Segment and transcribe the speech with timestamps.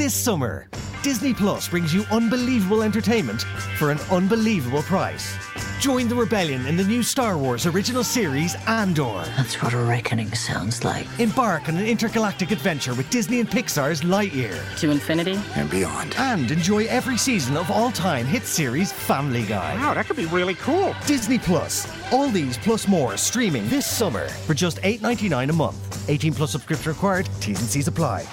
[0.00, 0.66] This summer,
[1.02, 3.42] Disney Plus brings you unbelievable entertainment
[3.76, 5.36] for an unbelievable price.
[5.78, 9.22] Join the rebellion in the new Star Wars original series Andor.
[9.36, 11.06] That's what a reckoning sounds like.
[11.20, 14.58] Embark on an intergalactic adventure with Disney and Pixar's Lightyear.
[14.78, 16.14] To infinity and beyond.
[16.16, 19.74] And enjoy every season of all-time hit series Family Guy.
[19.74, 20.94] Wow, that could be really cool.
[21.06, 21.86] Disney Plus.
[22.10, 26.08] All these plus more streaming this summer for just $8.99 a month.
[26.08, 27.28] 18 plus subscription required.
[27.40, 28.26] T's and C's apply.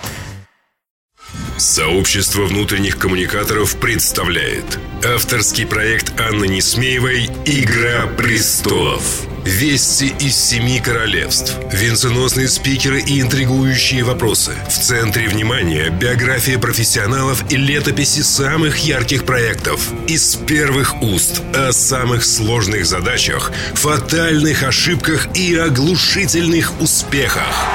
[1.58, 9.02] Сообщество внутренних коммуникаторов представляет авторский проект Анны Несмеевой «Игра престолов».
[9.44, 14.52] Вести из семи королевств, венценосные спикеры и интригующие вопросы.
[14.70, 19.90] В центре внимания биография профессионалов и летописи самых ярких проектов.
[20.08, 27.66] Из первых уст о самых сложных задачах, фатальных ошибках и оглушительных успехах.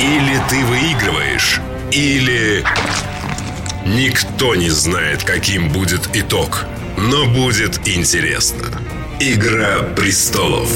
[0.00, 1.60] Или ты выигрываешь,
[1.92, 2.64] или
[3.86, 6.64] никто не знает, каким будет итог.
[6.96, 8.66] Но будет интересно.
[9.20, 10.70] Игра престолов.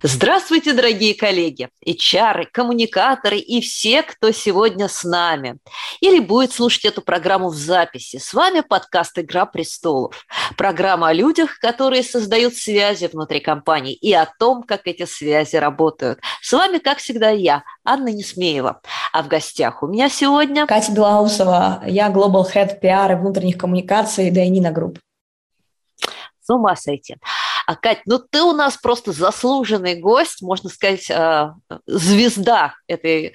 [0.00, 5.58] Здравствуйте, дорогие коллеги, HR, коммуникаторы и все, кто сегодня с нами.
[6.00, 8.18] Или будет слушать эту программу в записи.
[8.18, 10.24] С вами подкаст «Игра престолов».
[10.56, 16.20] Программа о людях, которые создают связи внутри компаний и о том, как эти связи работают.
[16.42, 18.80] С вами, как всегда, я, Анна Несмеева.
[19.12, 20.68] А в гостях у меня сегодня...
[20.68, 25.00] Катя Белоусова, я Global Head PR и внутренних коммуникаций Дайнина Group.
[26.40, 27.16] С ума сойти.
[27.68, 31.52] А, Кать, ну ты у нас просто заслуженный гость, можно сказать, э,
[31.86, 33.34] звезда этой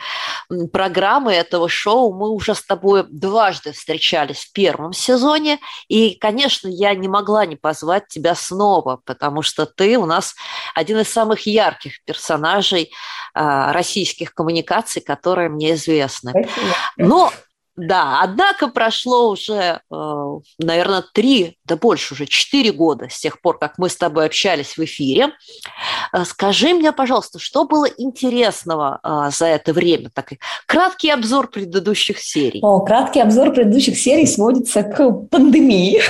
[0.72, 2.16] программы, этого шоу.
[2.16, 7.58] Мы уже с тобой дважды встречались в первом сезоне, и, конечно, я не могла не
[7.58, 10.34] позвать тебя снова, потому что ты у нас
[10.73, 12.92] один из самых ярких персонажей
[13.36, 16.31] э, российских коммуникаций, которые мне известны.
[16.31, 16.76] Спасибо.
[16.98, 17.31] Но
[17.76, 23.58] да, однако прошло уже, э, наверное, три, да больше уже, четыре года с тех пор,
[23.58, 25.30] как мы с тобой общались в эфире.
[26.14, 30.12] Э, скажи мне, пожалуйста, что было интересного э, за это время?
[30.14, 32.60] Такой краткий обзор предыдущих серий.
[32.62, 36.02] О, краткий обзор предыдущих серий сводится к пандемии.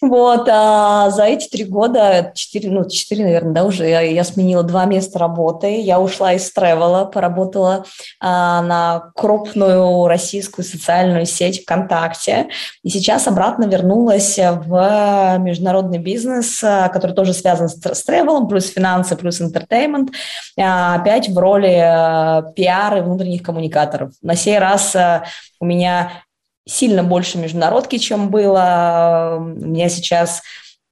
[0.00, 4.62] Вот, а за эти три года, четыре, ну, четыре, наверное, да, уже я, я сменила
[4.62, 5.80] два места работы.
[5.80, 7.84] Я ушла из тревела, поработала
[8.20, 12.48] а, на крупную российскую социальную сеть ВКонтакте.
[12.82, 18.66] И сейчас обратно вернулась в международный бизнес, а, который тоже связан с, с тревелом, плюс
[18.68, 20.10] финансы, плюс интертеймент.
[20.58, 24.12] А, опять в роли а, пиар и внутренних коммуникаторов.
[24.22, 25.24] На сей раз а,
[25.60, 26.24] у меня
[26.66, 29.36] сильно больше международки, чем было.
[29.38, 30.42] У меня сейчас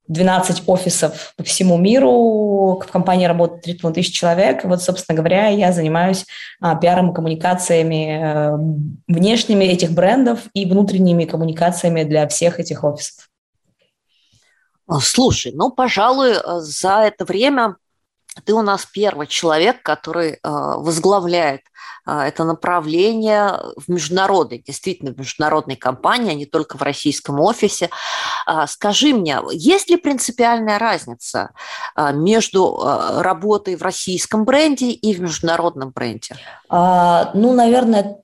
[0.07, 4.63] 12 офисов по всему миру, в компании работает 30 тысяч человек.
[4.65, 6.25] Вот, собственно говоря, я занимаюсь
[6.59, 8.57] а, пиаром и коммуникациями а,
[9.07, 13.29] внешними этих брендов и внутренними коммуникациями для всех этих офисов.
[15.01, 17.77] Слушай, ну, пожалуй, за это время
[18.45, 21.72] ты у нас первый человек, который э, возглавляет э,
[22.05, 27.89] это направление в международной, действительно в международной компании, а не только в российском офисе.
[28.47, 31.51] Э, скажи мне, есть ли принципиальная разница
[31.95, 32.79] между
[33.19, 36.35] работой в российском бренде и в международном бренде?
[36.69, 38.17] А, ну, наверное,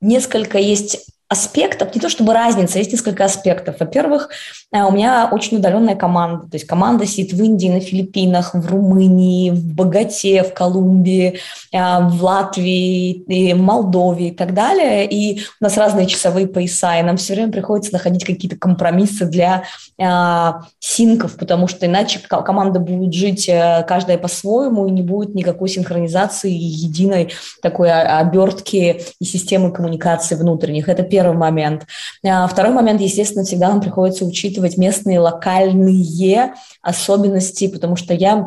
[0.00, 3.76] несколько есть аспектов, не то чтобы разница, есть несколько аспектов.
[3.78, 4.30] Во-первых,
[4.72, 8.66] э, у меня очень удаленная команда, то есть команда сидит в Индии, на Филиппинах, в
[8.66, 11.38] Румынии, в Богате, в Колумбии,
[11.72, 15.08] э, в Латвии, в Молдове и так далее.
[15.08, 19.62] И у нас разные часовые пояса, и нам все время приходится находить какие-то компромиссы для
[19.98, 23.48] э, синков, потому что иначе команда будет жить
[23.86, 27.30] каждая по-своему, и не будет никакой синхронизации единой
[27.62, 30.88] такой обертки и системы коммуникации внутренних.
[30.88, 31.86] Это первое первый момент.
[32.26, 38.46] А, второй момент, естественно, всегда нам приходится учитывать местные локальные особенности, потому что я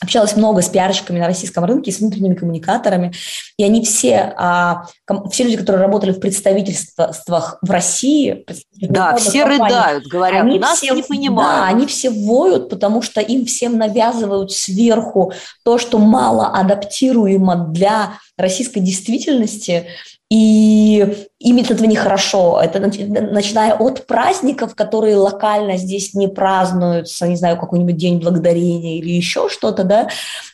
[0.00, 3.12] общалась много с пиарщиками на российском рынке, с внутренними коммуникаторами,
[3.56, 4.86] и они все, а,
[5.30, 8.44] все люди, которые работали в представительствах в России,
[8.80, 11.62] да, все рыдают, говорят, они нас все, не понимают.
[11.62, 15.32] Да, они все воют, потому что им всем навязывают сверху
[15.64, 19.86] то, что мало адаптируемо для российской действительности,
[20.30, 22.60] и им от этого нехорошо.
[22.62, 29.10] Это начиная от праздников, которые локально здесь не празднуются, не знаю, какой-нибудь День Благодарения или
[29.10, 30.08] еще что-то, да,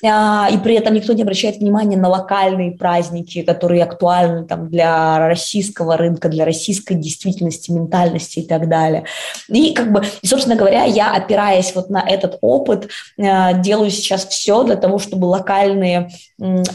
[0.05, 5.27] а, и при этом никто не обращает внимания на локальные праздники, которые актуальны там, для
[5.27, 9.07] российского рынка, для российской действительности, ментальности и так далее.
[9.49, 14.27] И, как бы, и, собственно говоря, я, опираясь вот на этот опыт, а, делаю сейчас
[14.27, 16.11] все для того, чтобы локальные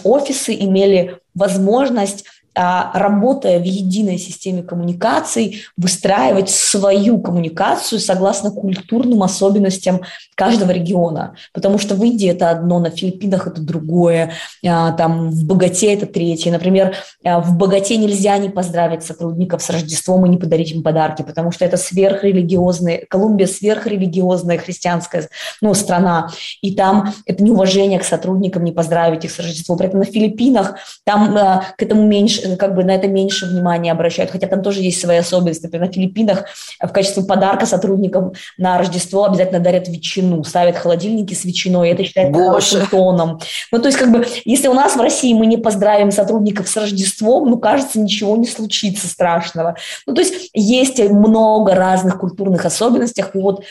[0.04, 2.25] офисы имели возможность
[2.60, 10.02] работая в единой системе коммуникаций, выстраивать свою коммуникацию согласно культурным особенностям
[10.36, 11.36] каждого региона.
[11.54, 14.34] Потому что в Индии это одно, на Филиппинах это другое,
[14.66, 16.52] а, там в Богате это третье.
[16.52, 21.22] Например, а, в Богате нельзя не поздравить сотрудников с Рождеством и не подарить им подарки,
[21.22, 25.30] потому что это сверхрелигиозная, Колумбия сверхрелигиозная христианская
[25.62, 26.30] ну, страна,
[26.62, 29.78] и там это неуважение к сотрудникам, не поздравить их с Рождеством.
[29.78, 31.34] При этом на Филиппинах там
[31.78, 35.18] к этому меньше Как бы на это меньше внимания обращают, хотя там тоже есть свои
[35.18, 35.63] особенности.
[35.63, 36.46] Например, на Филиппинах
[36.81, 42.40] в качестве подарка сотрудникам на Рождество обязательно дарят ветчину, ставят холодильники с ветчиной, это считается
[42.40, 43.40] хорошим тоном.
[43.72, 46.78] Ну, то есть, как бы, если у нас в России мы не поздравим сотрудников с
[46.78, 49.75] Рождеством, ну, кажется, ничего не случится страшного.
[50.06, 53.63] Ну, то есть, есть много разных культурных особенностей, и вот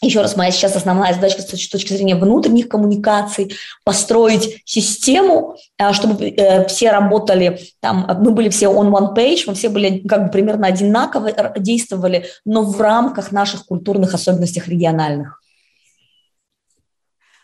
[0.00, 6.28] еще раз, моя сейчас основная задача с точки зрения внутренних коммуникаций– построить систему, а, чтобы
[6.28, 10.30] э, все работали, там, мы были все on one page, мы все были как бы
[10.30, 15.42] примерно одинаково действовали, но в рамках наших культурных особенностей региональных.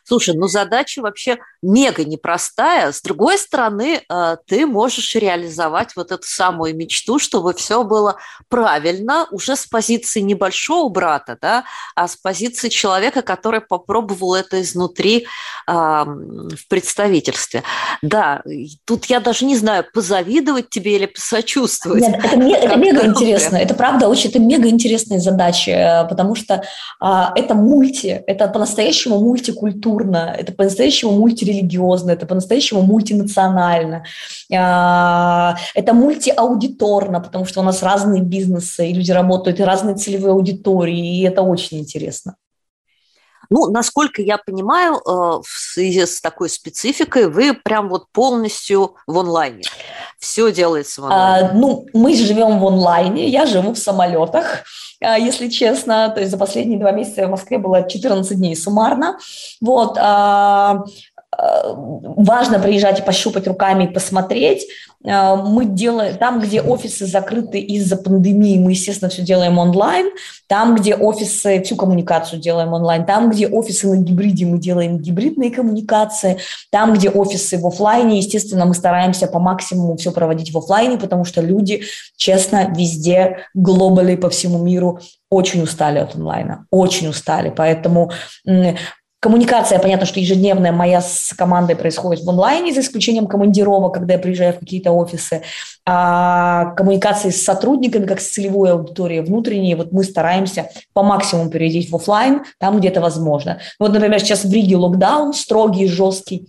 [0.04, 2.92] Слушай, ну задача вообще мега непростая.
[2.92, 8.16] С другой стороны, э, ты можешь реализовать вот эту самую мечту, чтобы все было
[8.48, 11.64] правильно уже с позиции небольшого брата, да,
[11.94, 15.26] а с позиции человека, который попробовал это изнутри
[15.66, 17.62] э, в представительстве.
[18.02, 18.42] Да,
[18.84, 22.02] тут я даже не знаю, позавидовать тебе или посочувствовать.
[22.02, 23.56] Нет, это, это мега интересно.
[23.56, 26.62] Это правда очень, это мега интересная задача, э, потому что
[27.00, 34.04] э, это мульти, это по-настоящему мультикультура культурно, это по-настоящему мультирелигиозно, это по-настоящему мультинационально,
[34.52, 40.32] а, это мультиаудиторно, потому что у нас разные бизнесы, и люди работают, и разные целевые
[40.32, 42.36] аудитории, и это очень интересно.
[43.50, 49.18] Ну, насколько я понимаю, э, в связи с такой спецификой вы прям вот полностью в
[49.18, 49.62] онлайне.
[50.18, 51.48] Все делается в онлайне.
[51.48, 54.64] А, ну, мы живем в онлайне, я живу в самолетах,
[55.02, 56.08] а, если честно.
[56.08, 59.18] То есть за последние два месяца в Москве было 14 дней суммарно.
[59.60, 59.96] Вот.
[60.00, 60.84] А,
[62.16, 64.66] важно приезжать и пощупать руками и посмотреть.
[65.04, 70.10] Э, мы делаем там, где офисы закрыты из-за пандемии, мы, естественно, все делаем онлайн.
[70.46, 73.04] Там, где офисы, всю коммуникацию делаем онлайн.
[73.04, 76.38] Там, где офисы на гибриде, мы делаем гибридные коммуникации.
[76.70, 81.24] Там, где офисы в офлайне, естественно, мы стараемся по максимуму все проводить в офлайне, потому
[81.24, 81.82] что люди,
[82.16, 85.00] честно, везде, глобально по всему миру
[85.30, 87.52] очень устали от онлайна, очень устали.
[87.54, 88.12] Поэтому
[89.24, 94.18] Коммуникация, понятно, что ежедневная моя с командой происходит в онлайне, за исключением командировок, когда я
[94.18, 95.40] приезжаю в какие-то офисы.
[95.86, 101.88] А коммуникации с сотрудниками, как с целевой аудиторией внутренней, вот мы стараемся по максимуму перейти
[101.88, 103.60] в офлайн, там, где это возможно.
[103.78, 106.48] Вот, например, сейчас в Риге локдаун строгий, жесткий,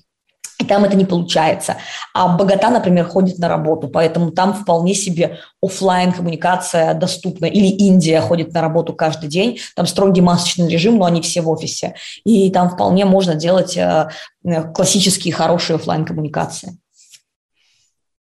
[0.66, 1.78] там это не получается.
[2.14, 7.46] А Богата, например, ходит на работу, поэтому там вполне себе офлайн коммуникация доступна.
[7.46, 11.50] Или Индия ходит на работу каждый день, там строгий масочный режим, но они все в
[11.50, 11.96] офисе.
[12.24, 14.10] И там вполне можно делать э,
[14.74, 16.78] классические хорошие офлайн коммуникации.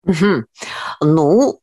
[0.06, 0.46] Угу.
[1.02, 1.61] Ну,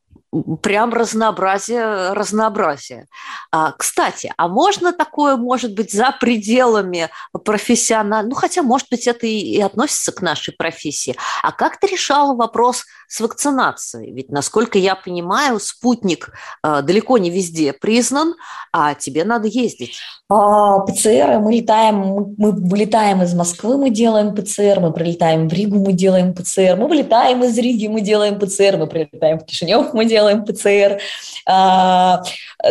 [0.62, 3.06] прям разнообразие, разнообразие.
[3.50, 7.08] А, кстати, а можно такое, может быть, за пределами
[7.44, 11.16] профессионального, ну, хотя, может быть, это и, и относится к нашей профессии.
[11.42, 14.12] А как ты решала вопрос с вакцинацией?
[14.12, 16.30] Ведь, насколько я понимаю, спутник
[16.62, 18.34] а, далеко не везде признан,
[18.72, 19.98] а тебе надо ездить.
[20.28, 25.78] А, ПЦР, мы летаем, мы, мы из Москвы, мы делаем ПЦР, мы прилетаем в Ригу,
[25.78, 30.04] мы делаем ПЦР, мы вылетаем из Риги, мы делаем ПЦР, мы прилетаем в Кишинев, мы
[30.04, 31.00] делаем ПЦР.
[31.46, 32.22] А,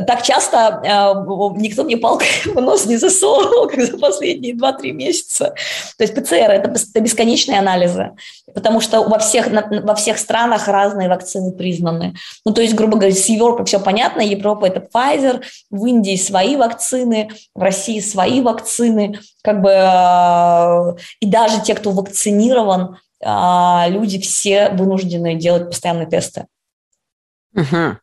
[0.06, 1.14] так часто а,
[1.56, 5.56] никто мне палкой в нос не засовывал, как за последние 2-3 месяца.
[5.98, 8.12] То есть ПЦР– это бесконечные анализы,
[8.54, 12.16] потому что во всех, во всех странах разные вакцины признаны.
[12.46, 16.56] Ну, то есть, грубо говоря, с Европой все понятно, Европа– это Pfizer, в Индии свои
[16.56, 24.70] вакцины, в России свои вакцины, как бы, а, и даже те, кто вакцинирован, люди все
[24.70, 26.46] вынуждены делать постоянные тесты.
[27.58, 27.98] Угу.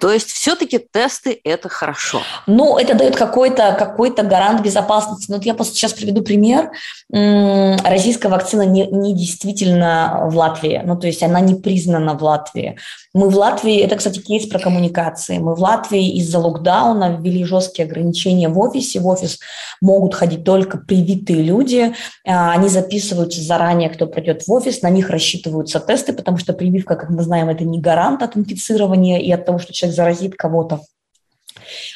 [0.00, 2.22] То есть все-таки тесты– это хорошо?
[2.46, 5.30] Ну, это дает какой-то какой гарант безопасности.
[5.30, 6.70] Но вот я просто сейчас приведу пример.
[7.10, 10.80] Российская вакцина не, не действительно в Латвии.
[10.84, 12.76] Ну, то есть она не признана в Латвии.
[13.14, 15.38] Мы в Латвии, это, кстати, кейс про коммуникации.
[15.38, 19.00] Мы в Латвии из-за локдауна ввели жесткие ограничения в офисе.
[19.00, 19.40] В офис
[19.80, 21.94] могут ходить только привитые люди.
[22.26, 26.94] А, они записываются заранее, кто придет в офис, на них рассчитываются тесты, потому что прививка,
[26.94, 30.80] как мы знаем, это не гарант от инфицирования и от того, что человек заразит кого-то.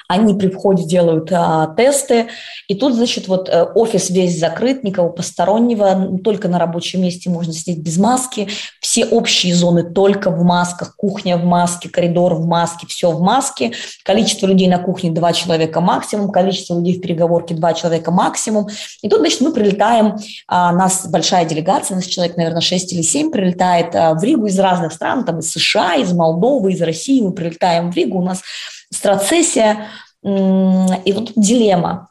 [0.09, 2.29] Они при входе делают а, тесты,
[2.69, 7.52] и тут, значит, вот э, офис весь закрыт, никого постороннего, только на рабочем месте можно
[7.52, 8.49] сидеть без маски,
[8.81, 13.73] все общие зоны только в масках, кухня в маске, коридор в маске, все в маске,
[14.05, 18.69] количество людей на кухне два человека максимум, количество людей в переговорке два человека максимум.
[19.02, 20.17] И тут, значит, мы прилетаем,
[20.49, 24.59] а, нас большая делегация, нас человек, наверное, 6 или 7 прилетает а, в Ригу из
[24.59, 28.43] разных стран, там из США, из Молдовы, из России, мы прилетаем в Ригу, у нас
[28.92, 29.88] страцессия,
[30.22, 32.11] и вот дилемма.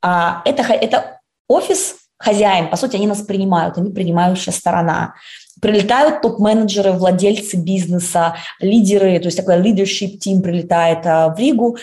[0.00, 5.14] А это, это офис, хозяин, по сути, они нас принимают, они принимающая сторона.
[5.60, 11.76] Прилетают топ-менеджеры, владельцы бизнеса, лидеры, то есть такой leadership team прилетает а, в Ригу,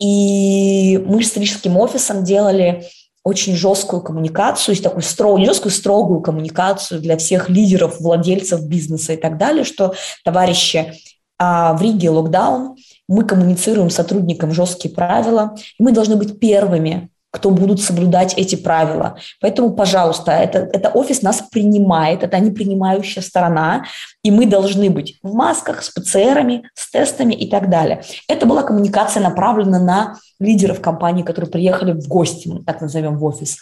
[0.00, 2.84] и мы с рижским офисом делали
[3.24, 9.16] очень жесткую коммуникацию, такую строгую, не жесткую, строгую коммуникацию для всех лидеров, владельцев бизнеса и
[9.16, 10.92] так далее, что, товарищи,
[11.38, 12.76] а, в Риге локдаун,
[13.08, 19.18] мы коммуницируем сотрудникам жесткие правила, и мы должны быть первыми, кто будут соблюдать эти правила.
[19.40, 23.86] Поэтому, пожалуйста, это, это офис нас принимает, это не принимающая сторона,
[24.22, 28.04] и мы должны быть в масках, с ПЦРами, с тестами и так далее.
[28.28, 33.58] Это была коммуникация направлена на лидеров компании, которые приехали в гости, так назовем, в офис.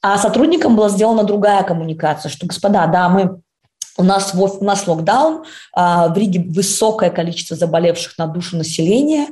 [0.00, 3.40] А сотрудникам была сделана другая коммуникация, что, господа, да, мы
[3.98, 9.26] у нас, у нас локдаун, а, в Риге высокое количество заболевших на душу населения.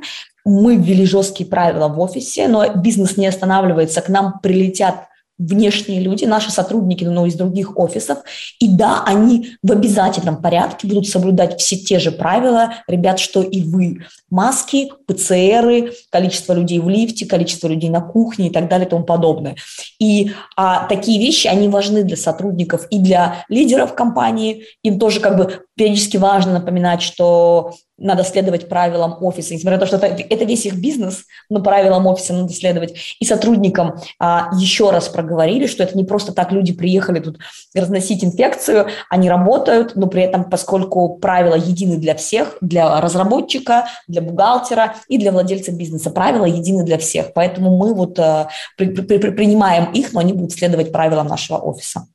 [0.45, 4.01] Мы ввели жесткие правила в офисе, но бизнес не останавливается.
[4.01, 5.07] К нам прилетят
[5.37, 8.19] внешние люди, наши сотрудники, но из других офисов.
[8.59, 13.61] И да, они в обязательном порядке будут соблюдать все те же правила, ребят, что и
[13.63, 14.05] вы.
[14.29, 19.03] Маски, ПЦРы, количество людей в лифте, количество людей на кухне и так далее и тому
[19.03, 19.55] подобное.
[19.99, 24.65] И а, такие вещи, они важны для сотрудников и для лидеров компании.
[24.83, 29.87] Им тоже как бы периодически важно напоминать, что надо следовать правилам офиса, несмотря на то,
[29.87, 32.93] что это, это весь их бизнес, но правилам офиса надо следовать.
[33.19, 37.39] И сотрудникам а, еще раз проговорили, что это не просто так люди приехали тут
[37.73, 44.16] разносить инфекцию, они работают, но при этом, поскольку правила едины для всех, для разработчика, для
[44.21, 47.33] бухгалтера и для владельца бизнеса, правила едины для всех.
[47.33, 51.57] Поэтому мы вот а, при, при, при, принимаем их, но они будут следовать правилам нашего
[51.57, 52.07] офиса.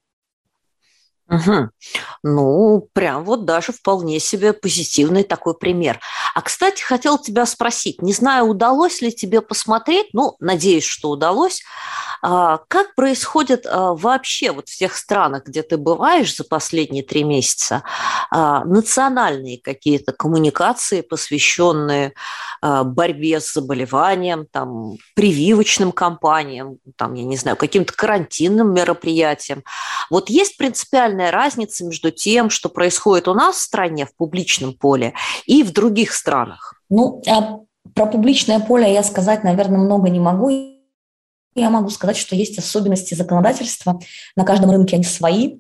[1.33, 1.71] Угу.
[2.25, 5.99] Ну, прям вот даже вполне себе позитивный такой пример.
[6.35, 11.63] А, кстати, хотел тебя спросить, не знаю, удалось ли тебе посмотреть, ну, надеюсь, что удалось,
[12.23, 17.83] как происходит а, вообще вот в тех странах, где ты бываешь за последние три месяца,
[18.31, 22.15] а, национальные какие-то коммуникации, посвященные
[22.63, 29.65] борьбе с заболеванием, там, прививочным кампаниям, там, я не знаю, каким-то карантинным мероприятиям.
[30.11, 35.13] Вот есть принципиальная разница между тем, что происходит у нас в стране в публичном поле
[35.47, 36.75] и в других странах?
[36.89, 37.21] Ну,
[37.95, 40.72] про публичное поле я сказать, наверное, много не могу
[41.55, 44.01] я могу сказать, что есть особенности законодательства.
[44.37, 45.57] На каждом рынке они свои.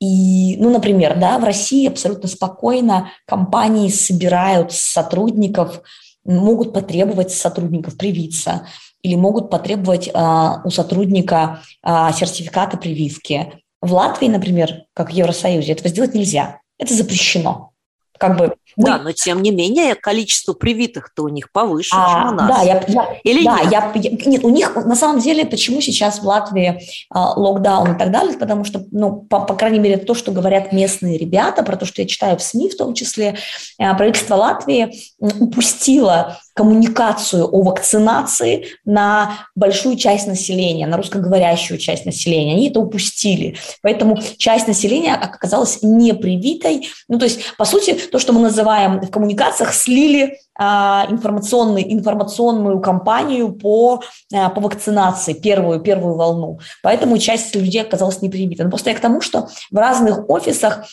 [0.00, 5.82] И, ну, например, да, в России абсолютно спокойно компании собирают сотрудников,
[6.24, 8.66] могут потребовать сотрудников привиться
[9.02, 13.52] или могут потребовать а, у сотрудника а, сертификата прививки.
[13.82, 16.60] В Латвии, например, как в Евросоюзе, этого сделать нельзя.
[16.78, 17.74] Это запрещено
[18.18, 18.54] как бы...
[18.76, 22.48] Да, но тем не менее количество привитых-то у них повыше, а, чем у нас.
[22.48, 23.72] Да, я, я, Или да, нет?
[23.72, 27.98] Я, я, нет, у них на самом деле, почему сейчас в Латвии а, локдаун и
[27.98, 31.76] так далее, потому что, ну, по, по крайней мере, то, что говорят местные ребята, про
[31.76, 33.36] то, что я читаю в СМИ в том числе,
[33.78, 42.54] а, правительство Латвии упустило коммуникацию о вакцинации на большую часть населения, на русскоговорящую часть населения.
[42.54, 43.56] Они это упустили.
[43.82, 46.88] Поэтому часть населения оказалась непривитой.
[47.08, 52.80] Ну, то есть, по сути, то, что мы называем в коммуникациях, слили а, информационный, информационную
[52.80, 54.02] кампанию по,
[54.32, 56.60] а, по вакцинации, первую, первую волну.
[56.82, 58.64] Поэтому часть людей оказалась непривита.
[58.64, 60.84] Но просто я к тому, что в разных офисах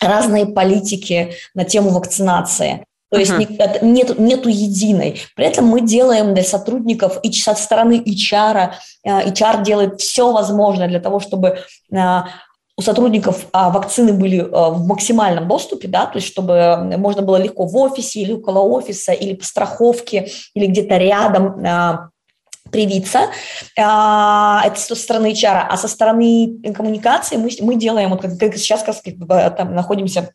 [0.00, 2.84] разные политики на тему вакцинации.
[3.10, 3.84] То есть uh-huh.
[3.84, 5.20] нет, нету единой.
[5.36, 8.72] При этом мы делаем для сотрудников и со стороны HR,
[9.06, 11.60] HR делает все возможное для того, чтобы
[12.78, 17.36] у сотрудников а, вакцины были а, в максимальном доступе, да, то есть чтобы можно было
[17.36, 22.10] легко в офисе или около офиса, или по страховке, или где-то рядом а,
[22.70, 23.30] привиться.
[23.76, 28.96] Это со стороны HR, а со стороны коммуникации мы, мы делаем, вот как, сейчас как,
[29.56, 30.30] там находимся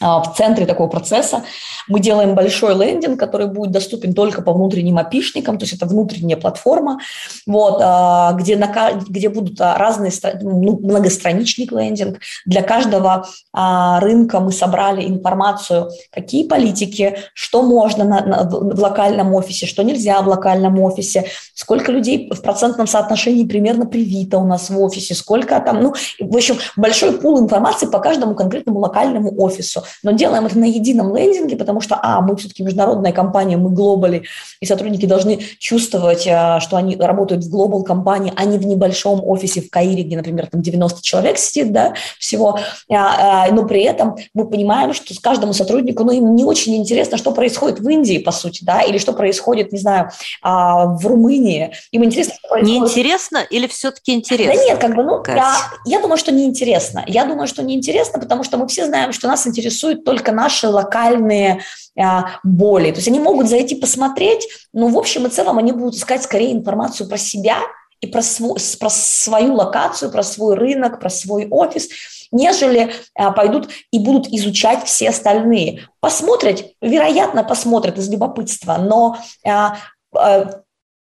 [0.00, 1.44] в центре такого процесса
[1.86, 6.38] мы делаем большой лендинг, который будет доступен только по внутренним опишникам, то есть это внутренняя
[6.38, 7.00] платформа,
[7.46, 12.18] вот, а, где, на, где будут разные, ну, многостраничный лендинг.
[12.46, 19.34] Для каждого а, рынка мы собрали информацию, какие политики, что можно на, на, в локальном
[19.34, 24.70] офисе, что нельзя в локальном офисе, сколько людей в процентном соотношении примерно привито у нас
[24.70, 29.84] в офисе, сколько там, ну, в общем, большой пул информации по каждому конкретному локальному офису
[30.02, 34.24] но делаем это на едином лендинге, потому что, а, мы все-таки международная компания, мы глобали,
[34.60, 39.20] и сотрудники должны чувствовать, а, что они работают в глобал компании, а не в небольшом
[39.24, 42.58] офисе в Каире, где, например, там 90 человек сидит, да, всего,
[42.90, 46.76] а, а, но при этом мы понимаем, что с каждому сотруднику, ну, им не очень
[46.76, 50.10] интересно, что происходит в Индии, по сути, да, или что происходит, не знаю,
[50.42, 51.72] в Румынии.
[51.92, 52.80] Им интересно, что происходит...
[52.80, 54.54] Неинтересно или все-таки интересно?
[54.54, 55.56] Да нет, как бы, ну, я,
[55.86, 57.04] я думаю, что неинтересно.
[57.06, 60.68] Я думаю, что неинтересно, потому что мы все знаем, что нас интересует интересуют только наши
[60.68, 61.62] локальные
[61.98, 62.90] а, боли.
[62.90, 66.52] То есть они могут зайти посмотреть, но в общем и целом они будут искать скорее
[66.52, 67.58] информацию про себя
[68.00, 71.88] и про, свой, про свою локацию, про свой рынок, про свой офис,
[72.32, 75.88] нежели а, пойдут и будут изучать все остальные.
[76.00, 79.76] Посмотрят, вероятно, посмотрят из любопытства, но а,
[80.14, 80.62] а,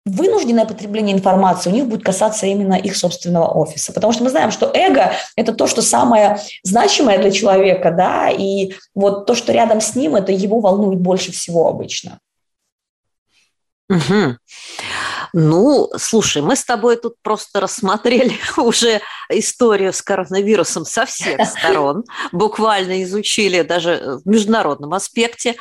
[0.08, 3.94] вынужденное потребление информации у них будет касаться именно их собственного офиса.
[3.94, 8.74] Потому что мы знаем, что эго– это то, что самое значимое для человека, да, и
[8.96, 12.20] вот то, что рядом с ним, это его волнует больше всего обычно.
[13.90, 14.38] Угу.
[15.34, 22.04] Ну, слушай, мы с тобой тут просто рассмотрели уже историю с коронавирусом со всех сторон,
[22.32, 25.56] буквально изучили даже в международном аспекте.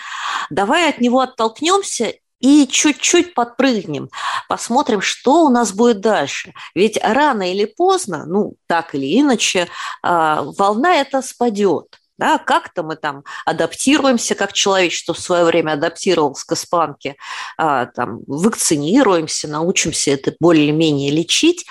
[0.51, 4.11] Давай от него оттолкнемся и чуть-чуть подпрыгнем,
[4.49, 6.53] посмотрим, что у нас будет дальше.
[6.75, 9.69] Ведь рано или поздно, ну, так или иначе,
[10.03, 11.99] а, волна эта спадет.
[12.19, 17.17] Да, как-то мы там адаптируемся, как человечество в свое время адаптировалось к испанке,
[17.59, 21.67] а, там, вакцинируемся, научимся это более-менее лечить.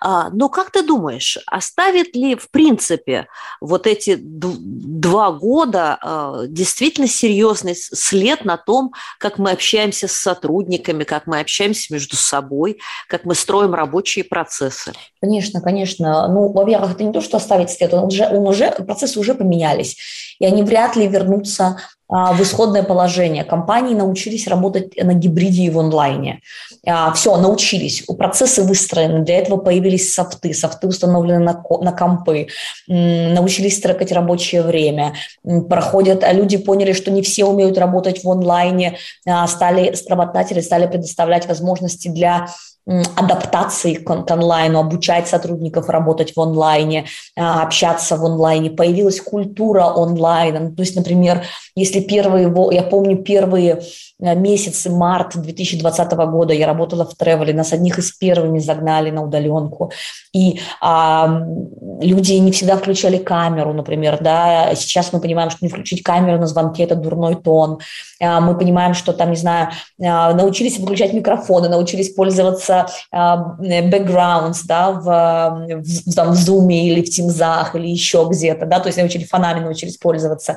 [0.00, 3.26] А, но как ты думаешь, оставит ли в принципе
[3.60, 11.04] вот эти два года а, действительно серьезный след на том, как мы общаемся с сотрудниками,
[11.04, 12.78] как мы общаемся между собой,
[13.08, 14.92] как мы строим рабочие процессы?
[15.20, 16.28] Конечно, конечно.
[16.28, 19.96] Ну, во-первых, это не то, что оставить след, он уже, он уже, процессы уже поменялись,
[20.38, 21.78] и они вряд ли вернутся
[22.08, 23.44] в исходное положение.
[23.44, 26.40] Компании научились работать на гибриде и в онлайне.
[26.86, 28.02] А, Все, научились.
[28.02, 29.24] Процессы выстроены.
[29.24, 30.54] Для этого появились софты.
[30.54, 32.48] Софты установлены на, на компы.
[32.86, 35.14] Научились трекать рабочее время.
[35.68, 38.96] Проходят, а люди поняли, что не все умеют работать в онлайне.
[39.46, 42.48] Стали, работодатели стали предоставлять возможности для
[43.16, 48.70] адаптации к, онлайну, обучать сотрудников работать в онлайне, а, общаться в онлайне.
[48.70, 50.60] Появилась культура онлайна.
[50.60, 53.82] Ну, то есть, например, если первые, я помню первые
[54.20, 59.92] месяцы, март 2020 года я работала в тревеле, нас одних из первыми загнали на удаленку.
[60.32, 61.42] И а,
[62.00, 66.46] люди не всегда включали камеру, например, да, сейчас мы понимаем, что не включить камеру на
[66.46, 67.78] звонке– это дурной тон.
[68.20, 69.68] А, мы понимаем, что там, не знаю,
[70.02, 77.02] а, научились выключать микрофоны, научились пользоваться а, backgrounds, да, в, в, там, в Zoom или
[77.02, 80.56] в Teams или еще где-то, да, то есть научили фонами научились пользоваться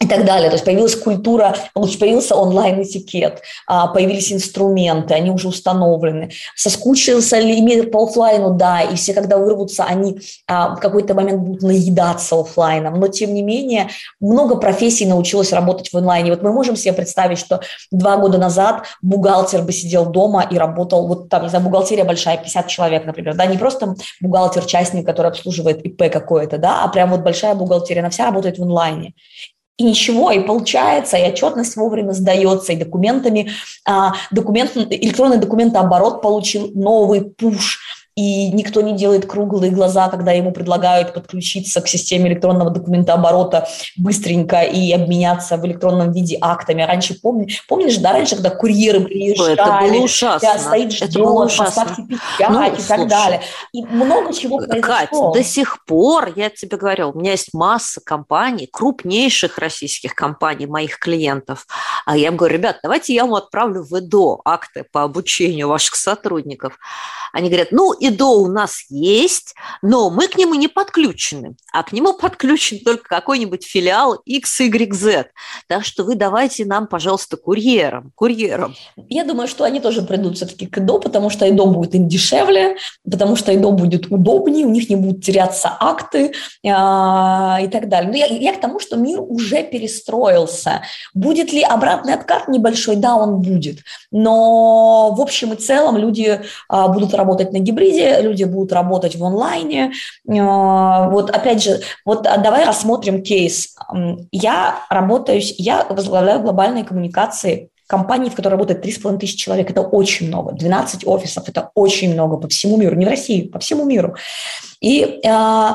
[0.00, 0.48] и так далее.
[0.48, 6.30] То есть появилась культура, появился онлайн-этикет, а, появились инструменты, они уже установлены.
[6.54, 8.50] Соскучился ли мир по офлайну?
[8.50, 13.00] Да, и все, когда вырвутся, они а, в какой-то момент будут наедаться офлайном.
[13.00, 13.88] Но, тем не менее,
[14.20, 16.30] много профессий научилось работать в онлайне.
[16.30, 21.08] Вот мы можем себе представить, что два года назад бухгалтер бы сидел дома и работал,
[21.08, 25.84] вот там, не знаю, бухгалтерия большая, 50 человек, например, да, не просто бухгалтер-частник, который обслуживает
[25.84, 29.14] ИП какое-то, да, а прям вот большая бухгалтерия, она вся работает в онлайне
[29.78, 33.52] и ничего, и получается, и отчетность вовремя сдается, и документами,
[33.86, 37.78] а, документ, электронный документооборот получил новый пуш,
[38.18, 44.62] и никто не делает круглые глаза, когда ему предлагают подключиться к системе электронного документооборота быстренько
[44.62, 46.82] и обменяться в электронном виде актами.
[46.82, 50.52] Раньше, помни, помнишь, да, раньше, когда курьеры приезжали, это было ужасно.
[50.52, 53.40] Да, стоит, ждет, это было поставьте печать ну, и так слушай, далее.
[53.72, 54.82] И много чего произошло.
[54.82, 60.66] Кать, до сих пор, я тебе говорю, у меня есть масса компаний, крупнейших российских компаний,
[60.66, 61.68] моих клиентов,
[62.04, 65.94] а я им говорю, ребят, давайте я вам отправлю в ЭДО акты по обучению ваших
[65.94, 66.76] сотрудников.
[67.32, 71.92] Они говорят, ну, ИДО у нас есть, но мы к нему не подключены, а к
[71.92, 75.26] нему подключен только какой-нибудь филиал XYZ.
[75.66, 78.74] Так что вы давайте нам, пожалуйста, курьером, курьером.
[79.08, 82.76] Я думаю, что они тоже придут все-таки к ИДО, потому что ИДО будет им дешевле,
[83.08, 86.32] потому что ИДО будет удобнее, у них не будут теряться акты
[86.66, 88.10] а, и так далее.
[88.10, 90.82] Но я, я к тому, что мир уже перестроился.
[91.14, 92.96] Будет ли обратный откат небольшой?
[92.96, 93.78] Да, он будет.
[94.10, 99.24] Но в общем и целом люди а, будут работать на гибриде, люди будут работать в
[99.24, 99.92] онлайне.
[100.28, 103.76] А, вот опять же, вот а, давай рассмотрим кейс.
[104.32, 110.28] Я работаю, я возглавляю глобальные коммуникации компании, в которой работает 3,5 тысячи человек, это очень
[110.28, 110.52] много.
[110.52, 112.94] 12 офисов– это очень много по всему миру.
[112.94, 114.14] Не в России, по всему миру.
[114.80, 115.68] И э,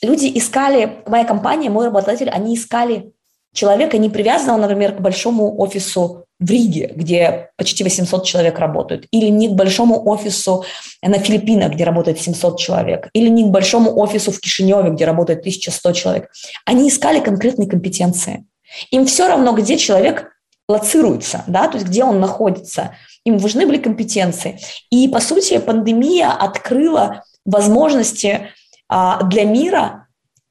[0.00, 3.12] люди искали, моя компания, мой работодатель, они искали
[3.52, 9.28] человека, не привязанного, например, к большому офису в Риге, где почти 800 человек работают, или
[9.28, 10.64] не к большому офису
[11.02, 15.40] на Филиппинах, где работает 700 человек, или не к большому офису в Кишиневе, где работает
[15.40, 16.30] 1100 человек.
[16.64, 18.44] Они искали конкретные компетенции.
[18.90, 20.32] Им все равно, где человек
[20.68, 22.96] лоцируется, да, то есть где он находится.
[23.24, 24.58] Им важны были компетенции.
[24.90, 28.48] И, по сути, пандемия открыла возможности
[28.88, 30.03] а, для мира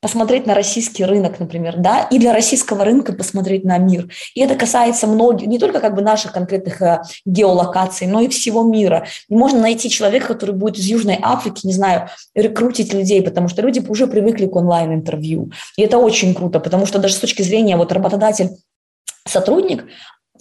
[0.03, 4.09] посмотреть на российский рынок, например, да, и для российского рынка посмотреть на мир.
[4.35, 8.63] И это касается многих, не только как бы наших конкретных э, геолокаций, но и всего
[8.63, 9.07] мира.
[9.29, 13.81] Можно найти человека, который будет из Южной Африки, не знаю, рекрутить людей, потому что люди
[13.87, 15.51] уже привыкли к онлайн-интервью.
[15.77, 18.49] И это очень круто, потому что даже с точки зрения вот работодатель
[19.25, 19.85] сотрудник,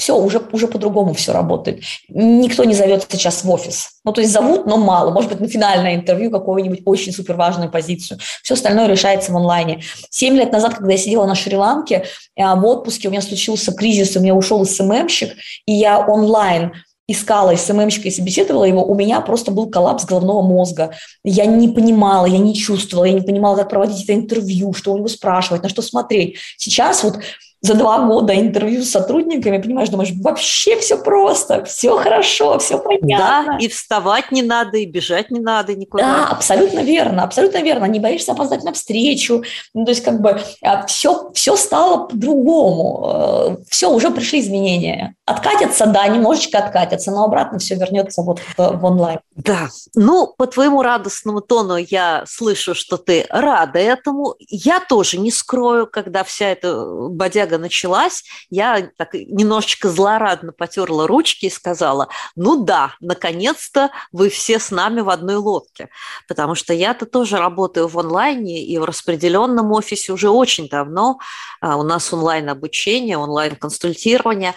[0.02, 1.82] все, уже, уже по-другому все работает.
[2.08, 4.00] Никто не зовет сейчас в офис.
[4.04, 5.12] Ну, то есть зовут, но мало.
[5.12, 8.18] Может быть, на финальное интервью какую-нибудь очень супер важную позицию.
[8.42, 9.82] Все остальное решается в онлайне.
[10.10, 14.16] Семь лет назад, когда я сидела на Шри-Ланке э, в отпуске, у меня случился кризис,
[14.16, 15.34] у меня ушел СММщик,
[15.66, 16.72] и я онлайн
[17.06, 20.96] искала СММщика и собеседовала его, у меня просто был коллапс головного мозга.
[21.22, 24.96] Я не понимала, я не чувствовала, я не понимала, как проводить это интервью, что у
[24.96, 26.38] него спрашивать, на что смотреть.
[26.56, 27.18] Сейчас вот
[27.62, 33.44] за два года интервью с сотрудниками, понимаешь, думаешь, вообще все просто, все хорошо, все понятно.
[33.46, 36.02] Да, и вставать не надо, и бежать не надо никуда.
[36.02, 37.84] Да, абсолютно верно, абсолютно верно.
[37.84, 39.44] Не боишься опоздать на встречу.
[39.74, 40.40] Ну, то есть как бы
[40.88, 43.06] все, а, все стало по-другому.
[43.06, 45.14] Э, все, уже пришли изменения.
[45.24, 49.20] Откатятся, да, немножечко откатятся, но обратно все вернется вот в, в онлайн.
[49.36, 54.34] Да, ну, по твоему радостному тону я слышу, что ты рада этому.
[54.40, 61.06] Я тоже не скрою, когда вся эта бодяга сага началась, я так немножечко злорадно потерла
[61.06, 65.88] ручки и сказала, ну да, наконец-то вы все с нами в одной лодке.
[66.28, 71.18] Потому что я-то тоже работаю в онлайне и в распределенном офисе уже очень давно.
[71.60, 74.54] А, у нас онлайн-обучение, онлайн-консультирование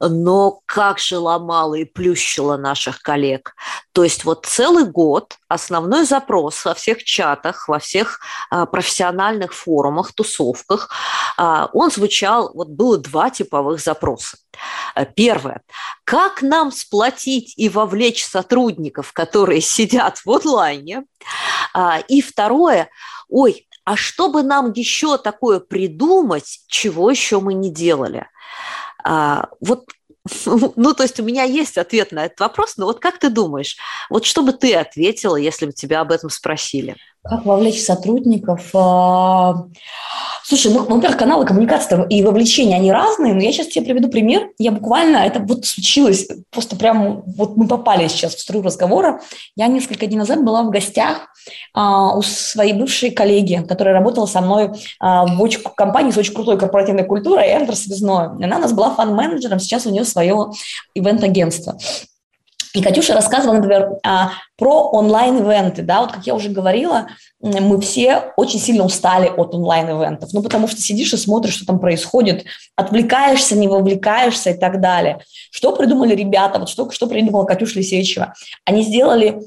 [0.00, 3.54] но как же ломала и плющила наших коллег.
[3.92, 10.12] То есть вот целый год основной запрос во всех чатах, во всех а, профессиональных форумах,
[10.12, 10.90] тусовках,
[11.36, 14.36] а, он звучал, вот было два типовых запроса.
[14.94, 15.62] Э, первое.
[16.04, 21.04] Как нам сплотить и вовлечь сотрудников, которые сидят в онлайне?
[21.74, 22.90] А, и второе.
[23.28, 28.26] Ой, а что бы нам еще такое придумать, чего еще мы не делали?
[29.04, 29.86] А, вот
[30.46, 33.76] ну, то есть у меня есть ответ на этот вопрос, но вот как ты думаешь,
[34.10, 36.96] вот что бы ты ответила, если бы тебя об этом спросили?
[37.22, 38.70] Как вовлечь сотрудников?
[38.74, 39.64] А,
[40.44, 44.50] слушай, ну, во-первых, каналы коммуникации и вовлечения, они разные, но я сейчас тебе приведу пример.
[44.58, 49.20] Я буквально, это вот случилось, просто прям, вот мы попали сейчас в струю разговора.
[49.56, 51.28] Я несколько дней назад была в гостях
[51.74, 56.34] а, у своей бывшей коллеги, которая работала со мной а, в очень, компании с очень
[56.34, 58.44] крутой корпоративной культурой, Эндер Связной.
[58.44, 60.52] Она у нас была фан-менеджером, сейчас у нее свое
[60.94, 61.76] ивент-агентство.
[62.74, 65.82] И Катюша рассказывала, например, а, про онлайн-ивенты.
[65.82, 67.08] Да, вот как я уже говорила,
[67.40, 70.32] мы все очень сильно устали от онлайн-ивентов.
[70.32, 72.44] Ну, потому что сидишь и смотришь, что там происходит,
[72.76, 75.20] отвлекаешься, не вовлекаешься и так далее.
[75.50, 76.58] Что придумали ребята?
[76.58, 78.34] Вот что, что придумала Катюша Лисевичева?
[78.64, 79.40] Они сделали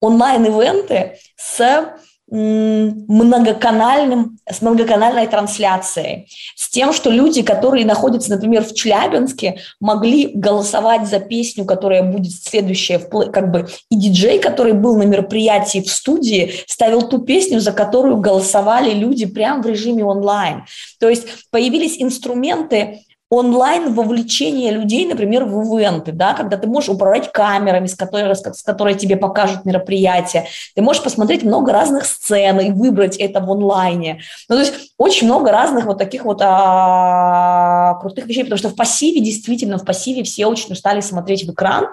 [0.00, 1.94] онлайн-ивенты с
[2.30, 11.06] многоканальным, с многоканальной трансляцией, с тем, что люди, которые находятся, например, в Челябинске, могли голосовать
[11.06, 16.54] за песню, которая будет следующая, как бы и диджей, который был на мероприятии в студии,
[16.66, 20.64] ставил ту песню, за которую голосовали люди прямо в режиме онлайн.
[20.98, 23.00] То есть появились инструменты
[23.34, 28.62] онлайн вовлечение людей, например, в ивенты, да, когда ты можешь управлять камерами, с которой, с
[28.62, 34.20] которой тебе покажут мероприятие, ты можешь посмотреть много разных сцен и выбрать это в онлайне.
[34.48, 38.76] Ну, то есть очень много разных вот таких вот а, крутых вещей, потому что в
[38.76, 41.88] пассиве, действительно, в пассиве все очень устали смотреть в экран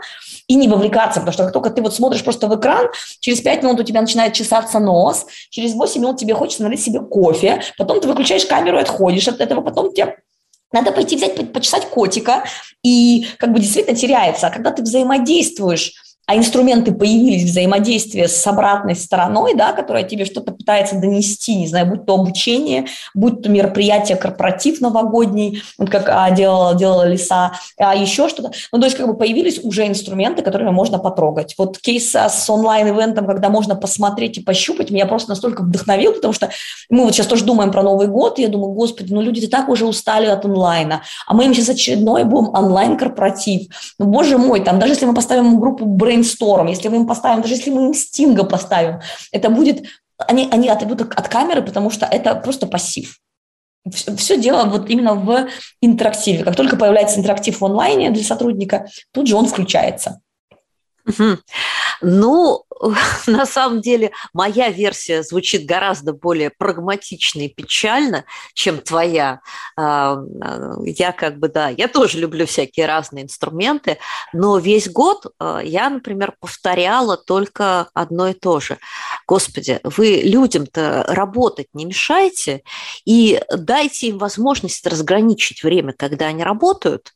[0.48, 2.88] и не вовлекаться, потому что как только ты вот смотришь просто в экран,
[3.20, 7.00] через 5 минут у тебя начинает чесаться нос, через 8 минут тебе хочется налить себе
[7.00, 10.18] кофе, потом ты выключаешь камеру и отходишь от этого, потом тебе
[10.72, 12.44] надо пойти взять, почесать котика,
[12.84, 14.48] и как бы действительно теряется.
[14.48, 15.94] А когда ты взаимодействуешь
[16.32, 21.88] а инструменты появились взаимодействия с обратной стороной, да, которая тебе что-то пытается донести, не знаю,
[21.88, 27.96] будь то обучение, будь то мероприятие корпоратив новогодний, вот как а, делала, делала Лиса, а
[27.96, 28.54] еще что-то.
[28.72, 31.54] Ну, то есть как бы появились уже инструменты, которыми можно потрогать.
[31.58, 36.32] Вот кейс а, с онлайн-ивентом, когда можно посмотреть и пощупать, меня просто настолько вдохновил, потому
[36.32, 36.50] что
[36.90, 39.68] мы вот сейчас тоже думаем про Новый год, и я думаю, господи, ну люди-то так
[39.68, 43.68] уже устали от онлайна, а мы им сейчас очередной будем онлайн-корпоратив.
[44.00, 47.42] Ну, боже мой, там даже если мы поставим группу Brain брейнсторм, если мы им поставим,
[47.42, 49.86] даже если мы им стинга поставим, это будет,
[50.18, 53.20] они, они отойдут от камеры, потому что это просто пассив.
[53.92, 55.48] Все, все дело вот именно в
[55.82, 56.44] интерактиве.
[56.44, 60.22] Как только появляется интерактив в онлайне для сотрудника, тут же он включается.
[62.02, 62.64] Ну,
[63.28, 69.42] на самом деле, моя версия звучит гораздо более прагматично и печально, чем твоя.
[69.78, 70.18] А,
[70.84, 73.98] я как бы, да, я тоже люблю всякие разные инструменты,
[74.34, 78.78] но весь год а, я, например, повторяла только одно и то же.
[79.28, 82.64] Господи, вы людям-то работать не мешаете
[83.06, 87.14] и дайте им возможность разграничить время, когда они работают,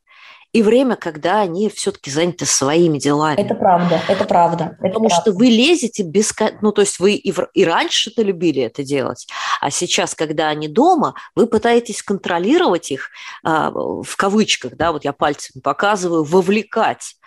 [0.56, 3.36] и время, когда они все-таки заняты своими делами.
[3.36, 4.64] Это правда, это правда.
[4.80, 5.22] Это Потому правда.
[5.22, 6.34] что вы лезете без...
[6.62, 7.50] Ну, то есть вы и, в...
[7.54, 9.28] и раньше-то любили это делать,
[9.60, 13.10] а сейчас, когда они дома, вы пытаетесь контролировать их,
[13.44, 17.18] а, в кавычках, да, вот я пальцем показываю, вовлекать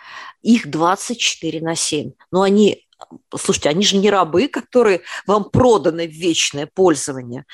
[0.41, 2.13] их 24 на 7.
[2.31, 2.87] Но они
[3.35, 7.45] слушайте, они же не рабы, которые вам проданы в вечное пользование.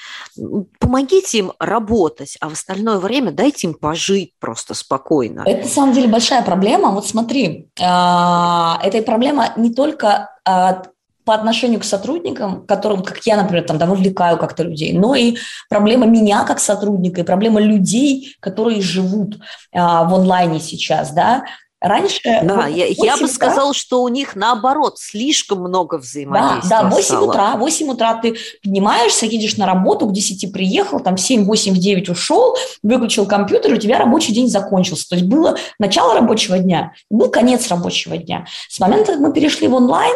[0.80, 5.44] Помогите им работать, а в остальное время дайте им пожить просто спокойно.
[5.46, 6.92] Это на самом деле большая проблема.
[6.92, 10.84] Вот смотри, а, эта проблема не только а,
[11.26, 15.38] по отношению к сотрудникам, которым, как я, например, там, да, вовлекаю как-то людей, но и
[15.70, 19.40] проблема меня как сотрудника, и проблема людей, которые живут
[19.74, 21.44] а, в онлайне сейчас, да,
[21.86, 22.19] Раньше...
[22.24, 26.89] Да, вот я, я бы сказала, что у них наоборот слишком много взаимодействия Да, да
[26.89, 27.30] 8 стало.
[27.30, 32.10] утра, 8 утра ты поднимаешься, едешь на работу, к 10 приехал, там 7, 8, 9
[32.10, 35.08] ушел, выключил компьютер, у тебя рабочий день закончился.
[35.10, 38.48] То есть было начало рабочего дня, был конец рабочего дня.
[38.67, 40.15] С момента, как мы перешли в онлайн,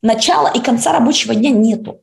[0.00, 2.00] начала и конца рабочего дня нету.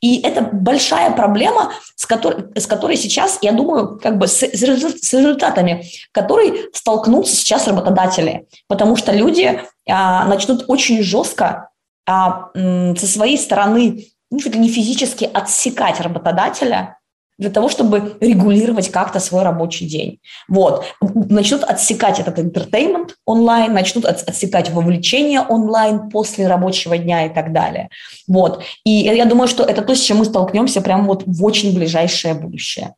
[0.00, 4.62] И это большая проблема, с которой, с которой сейчас, я думаю, как бы с, с
[4.62, 8.46] результатами, которые столкнутся сейчас работодатели.
[8.68, 11.70] Потому что люди а, начнут очень жестко
[12.06, 16.97] а, со своей стороны ну, чуть ли не физически отсекать работодателя
[17.38, 20.20] для того, чтобы регулировать как-то свой рабочий день.
[20.48, 20.84] Вот.
[21.00, 27.88] Начнут отсекать этот entertainment онлайн, начнут отсекать вовлечение онлайн после рабочего дня и так далее.
[28.26, 28.62] Вот.
[28.84, 32.34] И я думаю, что это то, с чем мы столкнемся прямо вот в очень ближайшее
[32.34, 32.94] будущее.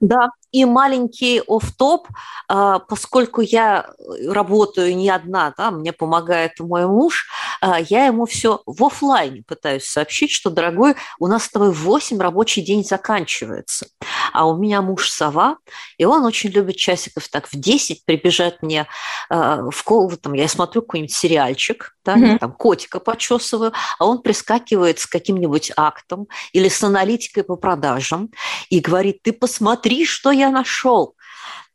[0.00, 2.08] Да, и маленький оф-топ,
[2.48, 3.90] а, поскольку я
[4.26, 7.28] работаю не одна, да, мне помогает мой муж,
[7.60, 12.18] а, я ему все в офлайне пытаюсь сообщить, что, дорогой, у нас с тобой 8
[12.20, 13.88] рабочий день заканчивается,
[14.32, 15.58] а у меня муж сова,
[15.98, 18.86] и он очень любит часиков так в 10 прибежать мне
[19.28, 22.38] а, в комнату, там, я смотрю какой-нибудь сериальчик, да, mm-hmm.
[22.38, 28.30] там котика почесываю, а он прискакивает с каким-нибудь актом или с аналитикой по продажам
[28.70, 31.14] и говорит, ты посмотри, что я нашел.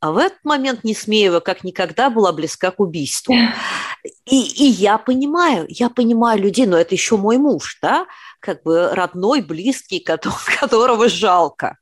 [0.00, 3.34] А в этот момент Несмеева как никогда была близка к убийству.
[4.26, 8.06] И, и я понимаю, я понимаю людей, но это еще мой муж, да,
[8.38, 10.00] как бы родной, близкий,
[10.60, 11.78] которого жалко.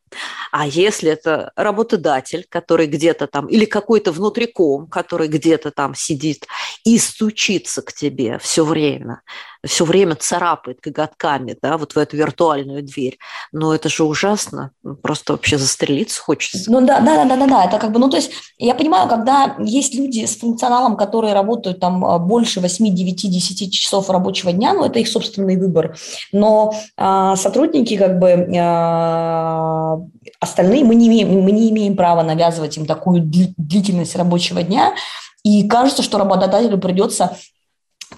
[0.50, 6.46] А если это работодатель, который где-то там, или какой-то внутриком, который где-то там сидит
[6.84, 9.22] и стучится к тебе все время,
[9.64, 13.18] все время царапает коготками, да, вот в эту виртуальную дверь,
[13.52, 14.72] ну это же ужасно,
[15.02, 16.70] просто вообще застрелиться хочется.
[16.70, 19.56] Ну да, да, да, да, да, это как бы, ну то есть я понимаю, когда
[19.60, 24.74] есть люди с функционалом, которые работают там а, больше 8, 9, 10 часов рабочего дня,
[24.74, 25.96] ну это их собственный выбор,
[26.32, 29.98] но а, сотрудники как бы а,
[30.40, 34.94] остальные мы не имеем, мы не имеем права навязывать им такую длительность рабочего дня,
[35.42, 37.36] и кажется, что работодателю придется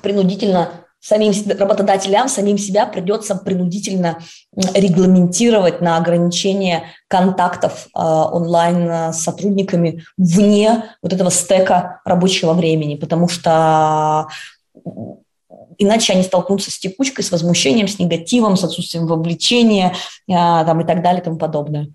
[0.02, 0.70] принудительно
[1.00, 4.20] самим работодателям, самим себя придется принудительно
[4.74, 13.28] регламентировать на ограничение контактов э, онлайн с сотрудниками вне вот этого стека рабочего времени, потому
[13.28, 14.28] что
[15.78, 19.94] иначе они столкнутся с текучкой, с возмущением, с негативом, с отсутствием вовлечения
[20.28, 21.92] э, там, и так далее и тому подобное.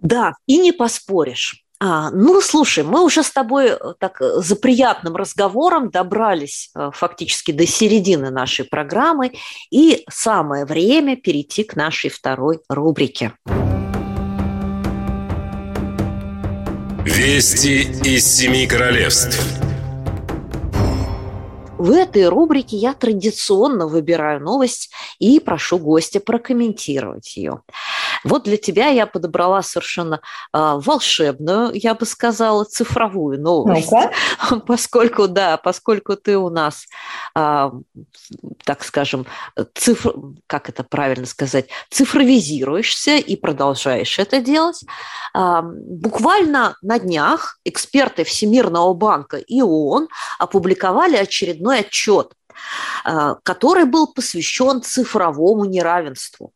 [0.00, 1.64] Да, и не поспоришь.
[1.82, 6.90] А, ну, слушай, мы уже с тобой э, так э, за приятным разговором добрались э,
[6.92, 9.32] фактически до середины нашей программы,
[9.70, 13.32] и самое время перейти к нашей второй рубрике.
[17.06, 19.40] Вести из семи королевств.
[21.80, 27.62] В этой рубрике я традиционно выбираю новость и прошу гостя прокомментировать ее.
[28.22, 30.18] Вот для тебя я подобрала совершенно э,
[30.52, 33.90] волшебную, я бы сказала, цифровую новость.
[34.50, 36.84] ну Поскольку, да, поскольку ты у нас,
[37.34, 37.70] э,
[38.64, 39.26] так скажем,
[39.74, 40.14] цифр,
[40.46, 44.84] как это правильно сказать, цифровизируешься и продолжаешь это делать.
[45.34, 52.32] Э, буквально на днях эксперты Всемирного банка и ООН опубликовали очередной отчет
[53.42, 56.52] который был посвящен цифровому неравенству.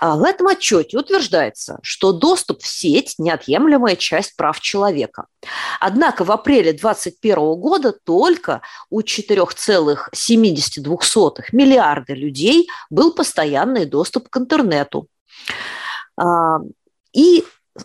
[0.00, 5.26] А, в этом отчете утверждается, что доступ в сеть– неотъемлемая часть прав человека.
[5.80, 15.08] Однако в апреле 2021 года только у 4,72 миллиарда людей был постоянный доступ к интернету.
[16.16, 16.58] А,
[17.12, 17.44] и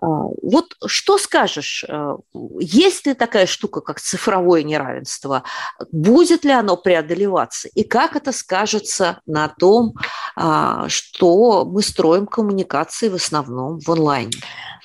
[0.00, 0.06] А,
[0.42, 2.16] вот что скажешь, э,
[2.60, 5.42] есть ли такая штука, как цифровое неравенство?
[5.90, 7.68] Будет ли оно преодолеваться?
[7.74, 9.94] И как это скажется на том,
[10.36, 14.32] а, что мы строим коммуникации в основном в онлайне?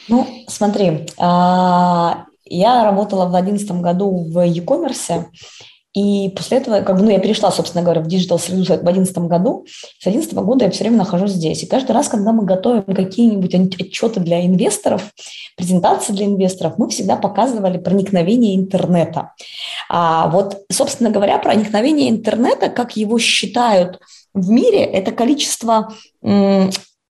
[0.07, 5.25] Ну, смотри, а, я работала в 2011 году в e-commerce,
[5.93, 9.17] и после этого, как бы, ну, я перешла, собственно говоря, в digital среду в 2011
[9.19, 9.65] году.
[9.67, 11.61] С 2011 года я все время нахожусь здесь.
[11.61, 15.03] И каждый раз, когда мы готовим какие-нибудь отчеты для инвесторов,
[15.55, 19.33] презентации для инвесторов, мы всегда показывали проникновение интернета.
[19.87, 23.99] А вот, собственно говоря, проникновение интернета, как его считают
[24.33, 26.71] в мире, это количество м-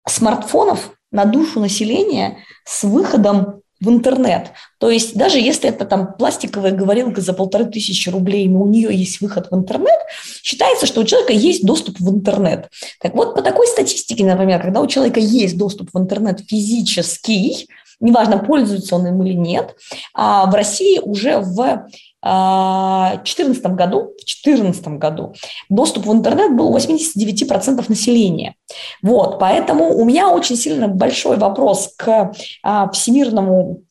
[0.07, 4.51] смартфонов на душу населения с выходом в интернет.
[4.77, 8.93] То есть даже если это там пластиковая говорилка за полторы тысячи рублей, но у нее
[8.93, 9.99] есть выход в интернет,
[10.41, 12.69] считается, что у человека есть доступ в интернет.
[13.01, 17.67] Так вот, по такой статистике, например, когда у человека есть доступ в интернет физический,
[17.99, 19.75] неважно, пользуется он им или нет,
[20.13, 21.87] а в России уже в
[22.21, 25.34] 2014 а, году, в 2014 году
[25.69, 28.55] доступ в интернет был у 89% населения.
[29.01, 33.82] Вот, поэтому у меня очень сильно большой вопрос к а, Всемирному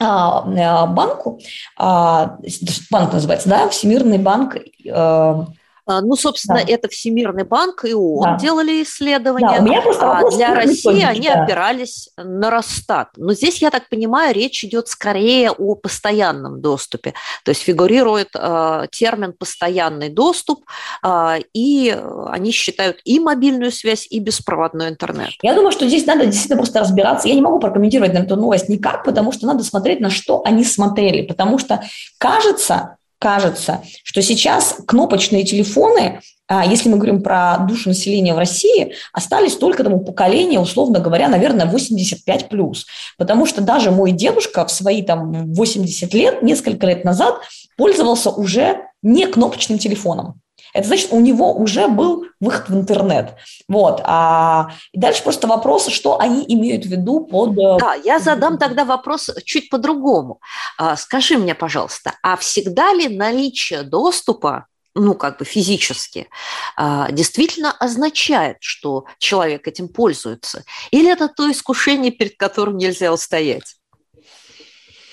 [0.00, 1.40] а, банку,
[1.78, 4.56] банк называется, да, Всемирный банк
[4.90, 5.46] а,
[5.86, 6.72] ну, собственно, да.
[6.72, 8.36] это Всемирный банк и ООН да.
[8.38, 9.60] делали исследования.
[9.60, 11.42] Да, а для России они да.
[11.42, 13.08] опирались на Росстат.
[13.16, 17.14] Но здесь, я так понимаю, речь идет скорее о постоянном доступе.
[17.44, 20.64] То есть фигурирует э, термин «постоянный доступ»,
[21.02, 21.96] э, и
[22.28, 25.30] они считают и мобильную связь, и беспроводной интернет.
[25.42, 27.28] Я думаю, что здесь надо действительно просто разбираться.
[27.28, 30.64] Я не могу прокомментировать на эту новость никак, потому что надо смотреть, на что они
[30.64, 31.26] смотрели.
[31.26, 31.82] Потому что
[32.18, 38.94] кажется, кажется, что сейчас кнопочные телефоны, а, если мы говорим про душу населения в России,
[39.12, 42.86] остались только тому поколения, условно говоря, наверное, 85 плюс.
[43.16, 47.36] Потому что даже мой дедушка в свои там 80 лет, несколько лет назад,
[47.76, 50.40] пользовался уже не кнопочным телефоном
[50.74, 53.36] это значит, у него уже был выход в интернет.
[53.68, 54.00] Вот.
[54.04, 57.52] А, и дальше просто вопрос, что они имеют в виду под...
[57.52, 60.40] Э, да, я задам тогда вопрос чуть по-другому.
[60.76, 66.28] А, скажи мне, пожалуйста, а всегда ли наличие доступа ну, как бы физически,
[66.76, 70.64] а, действительно означает, что человек этим пользуется?
[70.92, 73.76] Или это то искушение, перед которым нельзя устоять?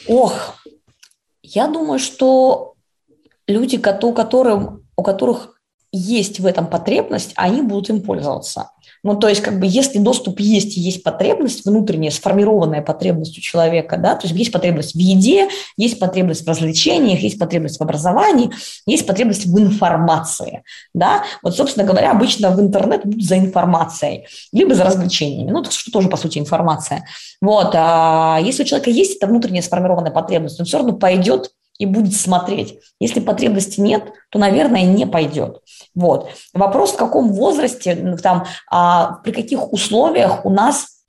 [0.08, 0.56] Ох,
[1.42, 2.76] я думаю, что
[3.48, 5.58] люди, у которых, у которых
[5.92, 8.72] есть в этом потребность, они будут им пользоваться.
[9.04, 13.42] Ну, то есть, как бы, если доступ есть и есть потребность, внутренняя, сформированная потребность у
[13.42, 17.84] человека, да, то есть есть потребность в еде, есть потребность в развлечениях, есть потребность в
[17.84, 18.52] образовании,
[18.86, 21.24] есть потребность в информации, да.
[21.42, 26.10] Вот, собственно говоря, обычно в интернет будут за информацией, либо за развлечениями, ну, что тоже,
[26.10, 27.04] по сути, информация.
[27.42, 31.88] Вот, а если у человека есть эта внутренняя сформированная потребность, он все равно пойдет и
[31.88, 32.80] будет смотреть.
[33.00, 35.62] Если потребности нет, то, наверное, не пойдет.
[35.96, 36.30] Вот.
[36.54, 41.02] Вопрос, в каком возрасте, там, а, при каких условиях у нас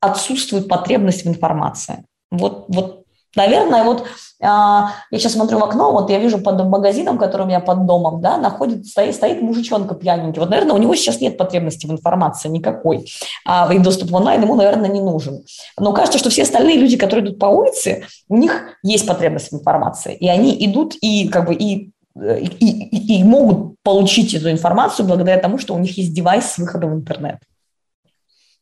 [0.00, 2.04] отсутствует потребность в информации.
[2.32, 3.04] Вот, вот
[3.38, 4.04] Наверное, вот
[4.42, 7.86] а, я сейчас смотрю в окно, вот я вижу под магазином, который у меня под
[7.86, 10.40] домом, да, находится, стоит, стоит мужичонка пьяненький.
[10.40, 13.06] Вот, наверное, у него сейчас нет потребности в информации никакой,
[13.46, 15.44] а, и доступ в онлайн ему, наверное, не нужен.
[15.78, 19.54] Но кажется, что все остальные люди, которые идут по улице, у них есть потребность в
[19.54, 25.06] информации, и они идут и как бы и и, и, и могут получить эту информацию
[25.06, 27.38] благодаря тому, что у них есть девайс с выходом в интернет.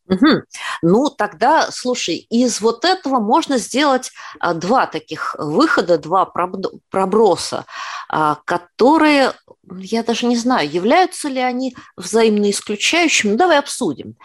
[0.09, 0.43] Угу.
[0.83, 7.65] Ну, тогда, слушай, из вот этого можно сделать а, два таких выхода, два проброса,
[8.09, 9.33] а, которые,
[9.69, 13.31] я даже не знаю, являются ли они взаимно исключающими.
[13.31, 14.15] Ну, давай обсудим.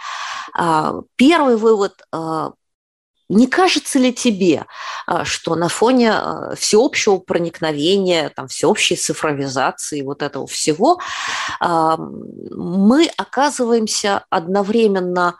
[0.54, 2.00] А, первый вывод
[3.28, 4.66] не кажется ли тебе,
[5.24, 6.14] что на фоне
[6.54, 11.00] всеобщего проникновения, там, всеобщей цифровизации вот этого всего,
[11.60, 15.38] мы оказываемся одновременно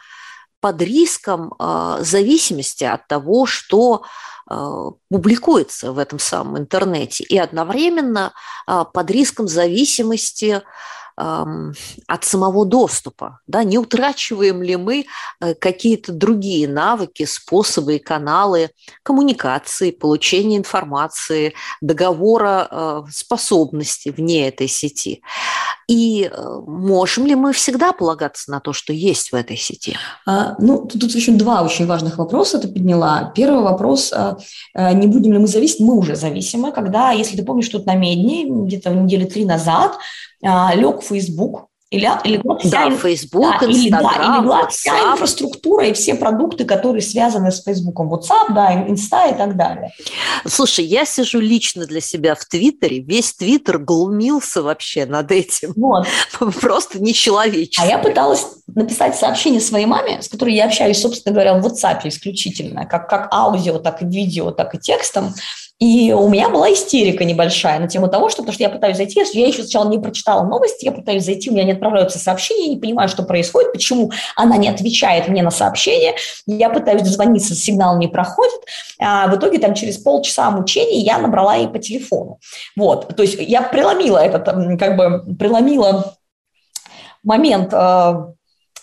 [0.63, 4.05] под риском э, зависимости от того, что
[4.49, 8.33] э, публикуется в этом самом интернете, и одновременно
[8.69, 10.63] э, под риском зависимости
[11.15, 13.41] от самого доступа.
[13.47, 13.65] Да?
[13.65, 15.05] Не утрачиваем ли мы
[15.61, 18.71] какие-то другие навыки, способы и каналы
[19.03, 21.53] коммуникации, получения информации,
[21.83, 25.23] договора способности вне этой сети?
[25.93, 29.95] И э, можем ли мы всегда полагаться на то, что есть в этой сети?
[30.27, 33.31] А, ну, тут, еще два очень важных вопроса ты подняла.
[33.37, 34.39] Первый вопрос, а,
[34.95, 35.81] не будем ли мы зависеть?
[35.81, 39.99] Мы уже зависимы, когда, если ты помнишь, тут на Медне, где-то недели три назад,
[40.43, 45.13] а, лег Facebook, или, или была вся, да, Facebook, да, или, да, или была вся
[45.13, 49.93] инфраструктура и все продукты, которые связаны с Facebook, WhatsApp, да, Инста и так далее.
[50.47, 55.75] Слушай, я сижу лично для себя в Твиттере, весь Твиттер глумился вообще над этим.
[55.77, 56.07] Вот.
[56.63, 57.85] Просто нечеловечно.
[57.85, 62.01] А я пыталась написать сообщение своей маме, с которой я общаюсь, собственно говоря, в WhatsApp
[62.05, 65.35] исключительно, как, как аудио, так и видео, так и текстом.
[65.83, 69.21] И у меня была истерика небольшая на тему того, что, потому что я пытаюсь зайти,
[69.33, 72.75] я еще сначала не прочитала новости, я пытаюсь зайти, у меня не отправляются сообщения, я
[72.75, 76.15] не понимаю, что происходит, почему она не отвечает мне на сообщения,
[76.47, 78.61] я пытаюсь дозвониться, сигнал не проходит,
[79.01, 82.39] а в итоге там через полчаса мучений я набрала ей по телефону.
[82.77, 84.45] Вот, то есть я преломила этот,
[84.79, 86.15] как бы преломила
[87.25, 88.15] момент э,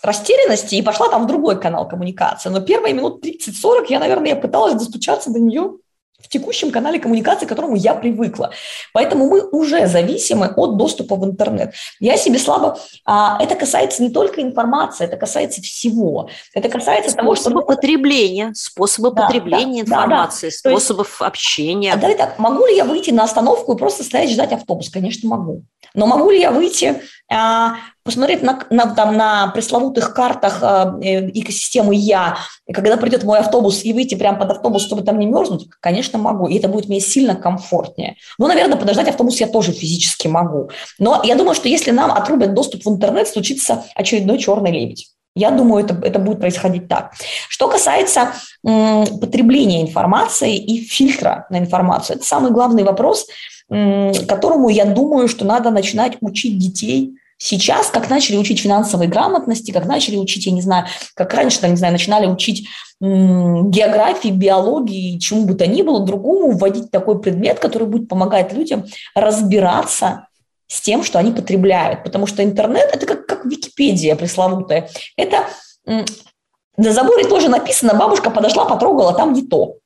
[0.02, 2.50] растерянности и пошла там в другой канал коммуникации.
[2.50, 5.78] Но первые минут 30-40 я, наверное, я пыталась достучаться до нее
[6.22, 8.52] в текущем канале коммуникации, к которому я привыкла.
[8.92, 11.74] Поэтому мы уже зависимы от доступа в интернет.
[11.98, 12.78] Я себе слабо...
[13.04, 16.28] А, это касается не только информации, это касается всего.
[16.54, 17.76] Это касается способа того, что...
[17.76, 20.70] потребления, способа да, потребления да, информации, да, да.
[20.70, 21.92] способов есть, общения.
[21.92, 24.90] А давай так, могу ли я выйти на остановку и просто стоять ждать автобус?
[24.90, 25.64] Конечно, могу.
[25.94, 31.30] Но могу ли я выйти, а, посмотреть на, на, там, на пресловутых картах а, э,
[31.30, 35.26] экосистемы «Я», и когда придет мой автобус, и выйти прямо под автобус, чтобы там не
[35.26, 35.68] мерзнуть?
[35.80, 36.46] Конечно, могу.
[36.48, 38.16] И это будет мне сильно комфортнее.
[38.38, 40.70] Ну, наверное, подождать автобус я тоже физически могу.
[40.98, 45.10] Но я думаю, что если нам отрубят доступ в интернет, случится очередной черный лебедь.
[45.36, 47.12] Я думаю, это, это будет происходить так.
[47.48, 48.32] Что касается
[48.66, 53.26] м, потребления информации и фильтра на информацию, это самый главный вопрос–
[53.70, 59.86] которому, я думаю, что надо начинать учить детей сейчас, как начали учить финансовой грамотности, как
[59.86, 62.68] начали учить, я не знаю, как раньше, не знаю, начинали учить
[63.00, 68.84] географии, биологии, чему бы то ни было, другому вводить такой предмет, который будет помогать людям
[69.14, 70.26] разбираться
[70.66, 72.04] с тем, что они потребляют.
[72.04, 74.90] Потому что интернет– это как, как Википедия пресловутая.
[75.16, 75.46] Это
[75.86, 79.76] на заборе тоже написано, бабушка подошла, потрогала, там не то.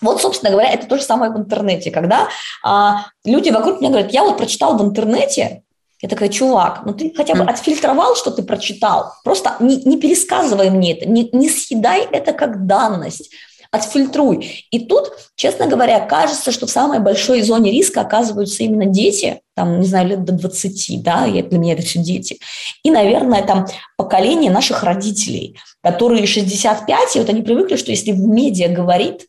[0.00, 2.28] Вот, собственно говоря, это то же самое в интернете, когда
[2.62, 5.62] а, люди вокруг меня говорят, я вот прочитал в интернете,
[6.00, 10.70] я такая, чувак, ну ты хотя бы отфильтровал, что ты прочитал, просто не, не пересказывай
[10.70, 13.30] мне это, не, не съедай это как данность,
[13.70, 14.66] отфильтруй.
[14.70, 19.80] И тут, честно говоря, кажется, что в самой большой зоне риска оказываются именно дети, там,
[19.80, 22.38] не знаю, лет до 20, да, и для меня это все дети.
[22.82, 28.20] И, наверное, там поколение наших родителей, которые 65, и вот они привыкли, что если в
[28.20, 29.26] медиа говорит,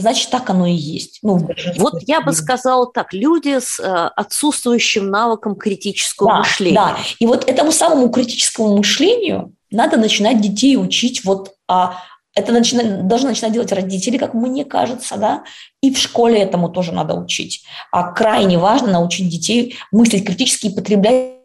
[0.00, 1.20] значит, так оно и есть.
[1.22, 6.74] Ну, вот я бы сказала так, люди с э, отсутствующим навыком критического да, мышления.
[6.74, 11.98] Да, и вот этому самому критическому мышлению надо начинать детей учить вот а,
[12.34, 15.44] это начина, должны начинать делать родители, как мне кажется, да,
[15.82, 17.64] и в школе этому тоже надо учить.
[17.92, 21.39] А крайне важно научить детей мыслить критически и потреблять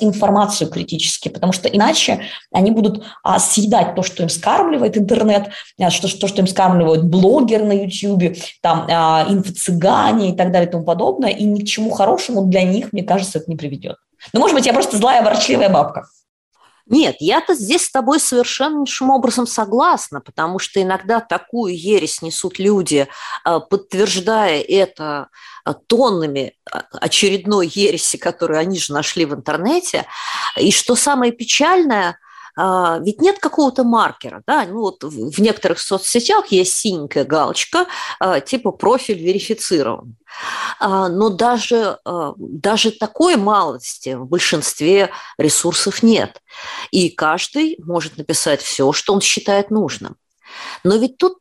[0.00, 2.22] информацию критически, потому что иначе
[2.52, 7.04] они будут а, съедать то, что им скармливает интернет, а, что, то, что им скармливают
[7.04, 11.66] блогеры на YouTube, там, а, инфо-цыгане и так далее и тому подобное, и ни к
[11.66, 13.96] чему хорошему для них, мне кажется, это не приведет.
[14.32, 16.06] Но, может быть, я просто злая, ворчливая бабка.
[16.88, 23.08] Нет, я-то здесь с тобой совершеннейшим образом согласна, потому что иногда такую ересь несут люди,
[23.44, 25.28] а, подтверждая это
[25.74, 30.06] тоннами а, очередной ереси, которую они же нашли в интернете.
[30.56, 32.18] И что самое печальное–
[32.58, 37.86] а, ведь нет какого-то маркера, да, ну вот в некоторых соцсетях есть синенькая галочка,
[38.18, 40.16] а, типа профиль верифицирован.
[40.80, 46.42] А, но даже, даже такой малости в большинстве ресурсов нет.
[46.90, 50.16] И каждый может написать все, что он считает нужным.
[50.82, 51.38] Но ведь тут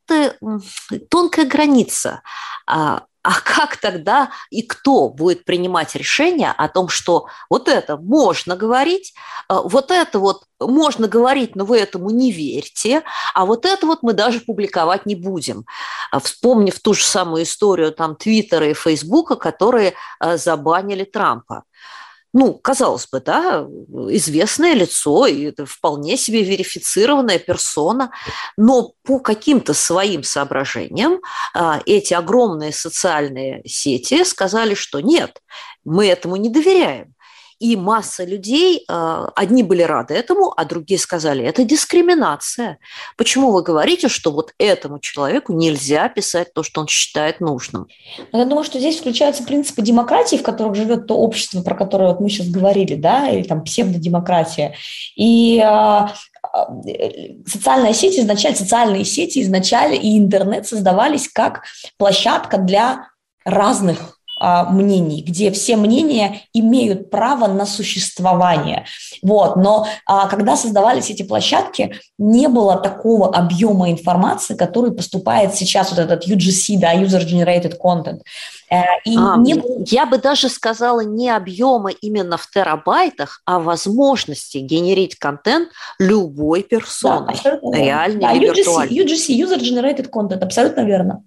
[1.09, 2.21] тонкая граница.
[3.25, 9.15] А как тогда и кто будет принимать решение о том, что вот это можно говорить,
[9.49, 13.01] э, вот это вот можно говорить, но вы этому не верьте,
[13.33, 15.65] а вот это вот мы даже публиковать не будем.
[16.13, 21.63] Э, вспомнив ту же самую историю там Твиттера и Фейсбука, которые э, забанили Трампа
[22.37, 23.65] ну, казалось бы, да,
[24.09, 28.11] известное лицо, и это вполне себе верифицированная персона,
[28.57, 31.21] но по каким-то своим соображениям
[31.53, 35.41] а, эти огромные социальные сети сказали, что нет,
[35.85, 37.14] мы этому не доверяем.
[37.59, 42.79] И масса людей, а, одни были рады этому, а другие сказали, это дискриминация.
[43.17, 47.87] Почему вы говорите, что вот этому человеку нельзя писать то, что он считает нужным?
[48.33, 52.09] Ну, я думаю, что здесь включаются принципы демократии, в которых живет то общество, про которое
[52.09, 54.75] вот мы сейчас говорили, да, или там псевдодемократия.
[55.15, 56.13] И а,
[56.53, 56.67] а,
[57.45, 61.63] социальная сеть изначально, социальные сети изначально и интернет создавались как
[61.97, 63.07] площадка для
[63.45, 68.85] разных мнений, где все мнения имеют право на существование.
[69.21, 69.55] Вот.
[69.55, 75.99] Но а, когда создавались эти площадки, не было такого объема информации, который поступает сейчас, вот
[75.99, 78.21] этот UGC, да, User-Generated Content.
[78.69, 79.61] Э, и а, не...
[79.87, 85.69] Я бы даже сказала не объема именно в терабайтах, а возможности генерить контент
[85.99, 89.05] любой персоной, да, реальный да, или UGC, виртуальный.
[89.05, 91.23] UGC, User-Generated Content, абсолютно верно.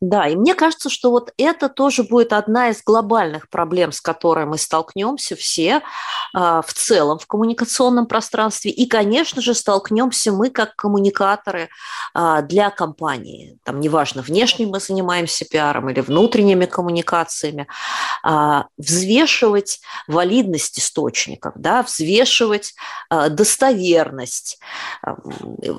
[0.00, 4.46] Да, и мне кажется, что вот это тоже будет одна из глобальных проблем, с которой
[4.46, 5.82] мы столкнемся все
[6.32, 8.70] а, в целом в коммуникационном пространстве.
[8.70, 11.68] И, конечно же, столкнемся мы как коммуникаторы
[12.14, 13.58] а, для компании.
[13.64, 17.66] Там неважно, внешне мы занимаемся пиаром или внутренними коммуникациями.
[18.22, 22.74] А, взвешивать валидность источников, да, взвешивать
[23.10, 24.60] достоверность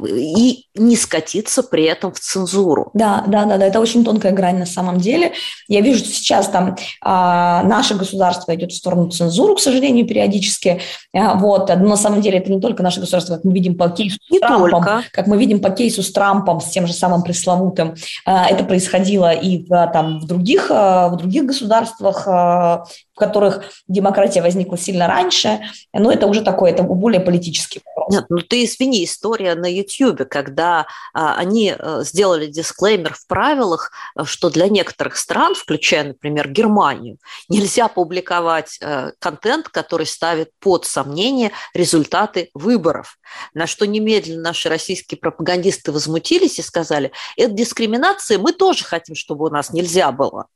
[0.05, 2.91] и не скатиться при этом в цензуру.
[2.93, 5.33] Да, да, да, да, это очень тонкая грань на самом деле.
[5.67, 10.81] Я вижу, что сейчас там а, наше государство идет в сторону цензуры, к сожалению, периодически.
[11.13, 11.69] А, вот.
[11.69, 14.31] Но на самом деле это не только наше государство, как мы видим по кейсу с
[14.31, 15.03] не Трампом, только.
[15.11, 17.93] как мы видим по кейсу с Трампом, с тем же самым пресловутым.
[18.25, 23.63] А, это происходило и в, там, в, других, а, в других государствах, а, в которых
[23.87, 25.59] демократия возникла сильно раньше,
[25.93, 28.15] но это уже такое, это более политический вопрос.
[28.15, 33.91] Нет, ну ты извини, история на YouTube, когда а, они а, сделали дисклеймер в правилах,
[33.91, 40.85] а, что для некоторых стран, включая, например, Германию, нельзя публиковать а, контент, который ставит под
[40.85, 43.17] сомнение результаты выборов.
[43.53, 49.45] На что немедленно наши российские пропагандисты возмутились и сказали, это дискриминация, мы тоже хотим, чтобы
[49.45, 50.47] у нас нельзя было.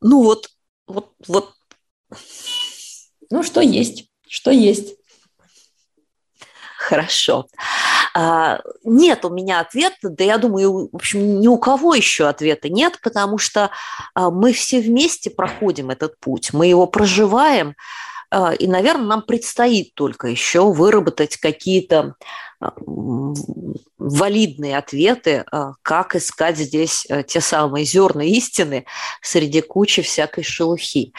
[0.00, 0.48] Ну вот
[0.86, 1.54] вот, вот.
[3.30, 4.96] Ну, что есть, что есть.
[6.78, 7.46] Хорошо.
[8.84, 13.00] Нет у меня ответа, да я думаю, в общем, ни у кого еще ответа нет,
[13.02, 13.70] потому что
[14.14, 17.74] а, мы все вместе проходим этот путь, мы его проживаем, а,
[18.58, 22.16] и, наверное, нам предстоит только еще выработать какие-то
[23.98, 28.86] валидные ответы, а, как искать здесь э, те самые зерна истины
[29.22, 31.12] среди кучи всякой шелухи.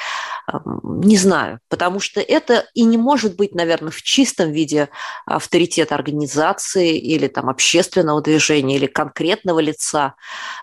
[0.84, 4.90] Не знаю, потому что это и не может быть, наверное, в чистом виде
[5.26, 10.16] авторитет организации или там общественного движения или конкретного лица,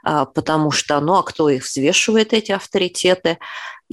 [0.05, 3.38] а, потому что, ну, а кто их взвешивает, эти авторитеты?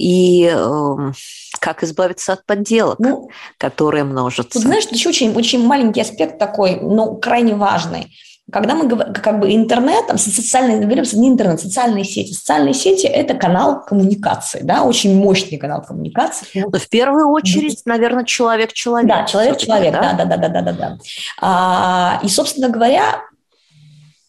[0.00, 1.12] И э,
[1.60, 3.28] как избавиться от подделок, ну,
[3.58, 4.54] которые множатся.
[4.54, 8.10] Тут, знаешь, еще очень, очень маленький аспект такой, но крайне важный.
[8.50, 12.32] Когда мы говорим, как бы интернет, там, социальные, говорим, не интернет, социальные сети.
[12.32, 16.46] Социальные сети– это канал коммуникации, да, очень мощный канал коммуникации.
[16.54, 19.08] Но в первую очередь, наверное, человек-человек.
[19.08, 20.72] Да, человек-человек, да, да, да, да, да, да.
[20.72, 20.98] да.
[21.40, 23.20] А, и, собственно говоря,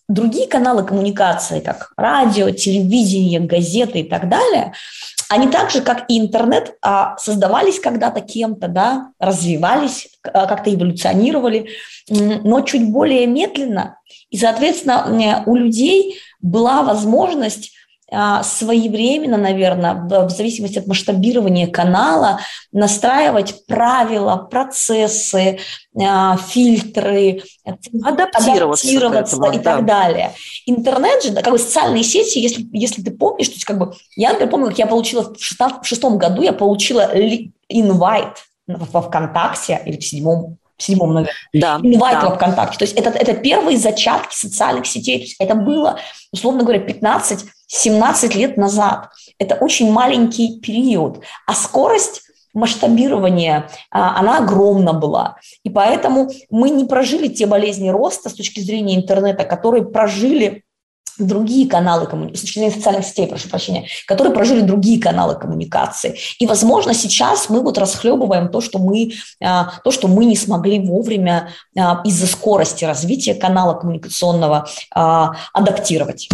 [0.09, 4.73] другие каналы коммуникации, как радио, телевидение, газеты и так далее–
[5.31, 11.69] они так же, как и интернет, а, создавались когда-то кем-то, да, развивались, а, как-то эволюционировали,
[12.09, 13.97] но чуть более медленно.
[14.29, 17.71] И, соответственно, у людей была возможность
[18.43, 22.39] своевременно, наверное, в зависимости от масштабирования канала,
[22.73, 25.59] настраивать правила, процессы,
[25.97, 29.63] а, фильтры, адаптироваться, адаптироваться и да.
[29.63, 30.33] так далее.
[30.65, 34.29] Интернет же, как бы социальные сети, если, если ты помнишь, то есть как бы, я,
[34.29, 37.11] например, помню, как я получила в шестом году, я получила
[37.69, 42.31] инвайт во ВКонтакте или в седьмом в седьмом, наверное, да, инвайт да.
[42.31, 42.77] ВКонтакте.
[42.79, 45.17] То есть это, это первые зачатки социальных сетей.
[45.17, 45.99] То есть это было,
[46.31, 49.09] условно говоря, 15-17 лет назад.
[49.37, 51.21] Это очень маленький период.
[51.45, 52.23] А скорость
[52.53, 55.37] масштабирования, а, она огромна была.
[55.63, 60.63] И поэтому мы не прожили те болезни роста с точки зрения интернета, которые прожили
[61.17, 66.17] другие каналы коммуникации, с точки зрения социальных сетей, прошу прощения, которые прожили другие каналы коммуникации.
[66.39, 69.11] И, возможно, сейчас мы вот расхлебываем то, что мы,
[69.43, 76.29] а, то, что мы не смогли вовремя а, из-за скорости развития канала коммуникационного а, адаптировать.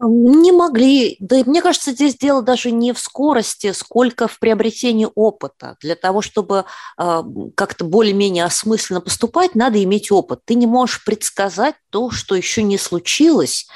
[0.00, 1.16] Не могли.
[1.20, 5.76] Да мне кажется, здесь дело даже не в скорости, сколько в приобретении опыта.
[5.80, 6.64] Для того, чтобы
[6.98, 7.22] э,
[7.54, 10.40] как-то более-менее осмысленно поступать, надо иметь опыт.
[10.44, 13.68] Ты не можешь предсказать то, что еще не случилось,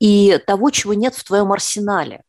[0.00, 2.22] и того, чего нет в твоем арсенале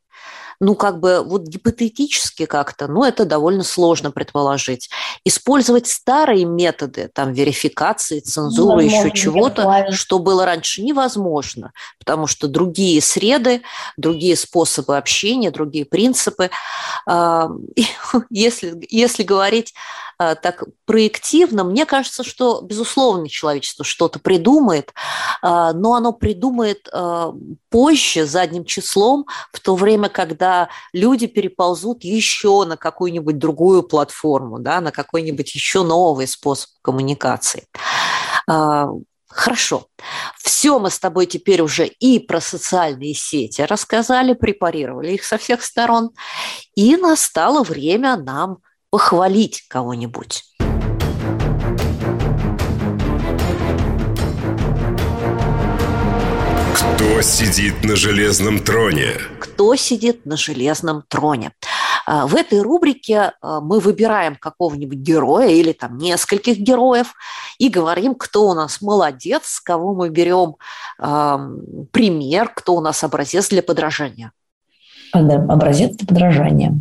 [0.59, 4.89] ну, как бы вот гипотетически как-то, ну, это довольно сложно предположить.
[5.23, 13.01] Использовать старые методы, там, верификации, цензуры, еще чего-то, что было раньше, невозможно, потому что другие
[13.01, 13.61] среды,
[13.97, 16.49] другие способы общения, другие принципы.
[17.05, 17.49] А,
[18.29, 19.73] если, если говорить
[20.17, 24.93] а, так проективно, мне кажется, что, безусловно, человечество что-то придумает,
[25.43, 26.89] а, но оно придумает
[27.69, 30.46] позже, задним числом, в то время, когда
[30.93, 37.67] люди переползут еще на какую-нибудь другую платформу, да, на какой-нибудь еще новый способ коммуникации.
[38.47, 38.89] А,
[39.27, 39.87] хорошо.
[40.37, 45.63] Все мы с тобой теперь уже и про социальные сети рассказали, препарировали их со всех
[45.63, 46.11] сторон.
[46.75, 48.57] И настало время нам
[48.89, 50.43] похвалить кого-нибудь.
[56.75, 59.13] Кто сидит на железном троне?
[59.57, 61.51] Кто сидит на железном троне?
[62.05, 67.15] А, в этой рубрике а, мы выбираем какого-нибудь героя или там нескольких героев
[67.57, 70.57] и говорим, кто у нас молодец, кого мы берем
[70.99, 71.37] э,
[71.91, 74.31] пример, кто у нас образец для подражания.
[75.11, 76.75] Образец для подражания.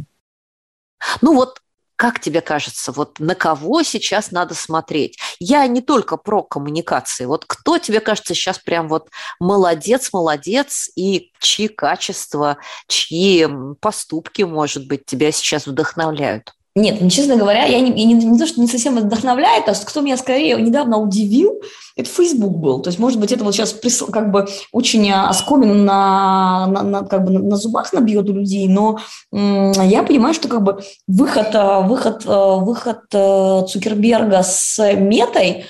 [1.22, 1.62] Ну вот
[1.96, 5.18] как тебе кажется, вот на кого сейчас надо смотреть?
[5.40, 7.24] Я не только про коммуникации.
[7.24, 9.08] Вот кто тебе кажется сейчас прям вот
[9.40, 13.46] молодец, молодец, и чьи качества, чьи
[13.80, 16.52] поступки, может быть, тебя сейчас вдохновляют?
[16.76, 20.02] Нет, ну, честно говоря, я не, не, не то, что не совсем вдохновляет, а кто
[20.02, 21.62] меня скорее недавно удивил,
[21.96, 22.82] это Facebook был.
[22.82, 23.74] То есть, может быть, это вот сейчас
[24.12, 28.98] как бы очень оскомину на, на, на, как бы на зубах набьет у людей, но
[29.32, 35.64] я понимаю, что как бы выход, э, выход, э, выход Цукерберга с метой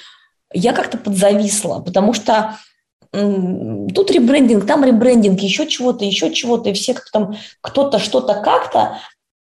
[0.52, 2.58] я как-то подзависла, потому что
[3.12, 8.98] тут ребрендинг, там ребрендинг, еще чего-то, еще чего-то, и все как там кто-то что-то как-то,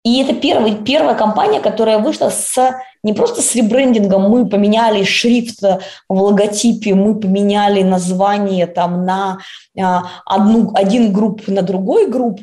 [0.06, 5.62] и это первый, первая компания, которая вышла с не просто с ребрендингом, мы поменяли шрифт
[5.62, 9.40] в логотипе, мы поменяли название там на
[9.80, 12.40] а, одну, один групп на другой групп,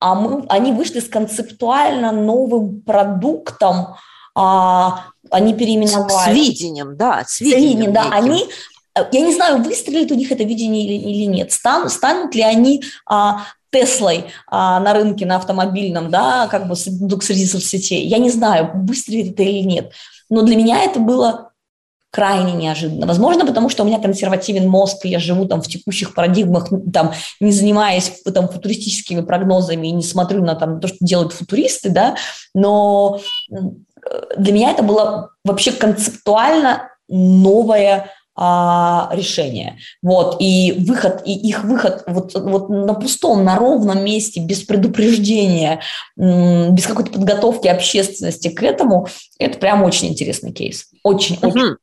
[0.00, 3.96] а мы, они вышли с концептуально новым продуктом,
[4.34, 6.12] а, они переименовали.
[6.12, 7.60] С видением, да, с видением.
[7.60, 8.46] С видением да, они
[9.10, 12.82] я не знаю, выстрелит у них это видение или, или нет, станут, станут ли они
[13.06, 18.06] а, Теслой а, на рынке, на автомобильном, да, как бы среди соцсетей.
[18.06, 19.92] Я не знаю, выстрелит это или нет.
[20.28, 21.52] Но для меня это было
[22.12, 23.06] крайне неожиданно.
[23.06, 27.12] Возможно, потому что у меня консервативен мозг, и я живу там в текущих парадигмах, там,
[27.40, 32.16] не занимаясь там, футуристическими прогнозами и не смотрю на там, то, что делают футуристы, да,
[32.54, 33.20] но
[34.36, 39.78] для меня это было вообще концептуально новое а, решение.
[40.00, 45.80] Вот, и выход, и их выход вот, вот на пустом, на ровном месте, без предупреждения,
[46.16, 49.06] без какой-то подготовки общественности к этому,
[49.38, 50.86] это прям очень интересный кейс.
[51.02, 51.48] Очень, угу.
[51.48, 51.76] очень.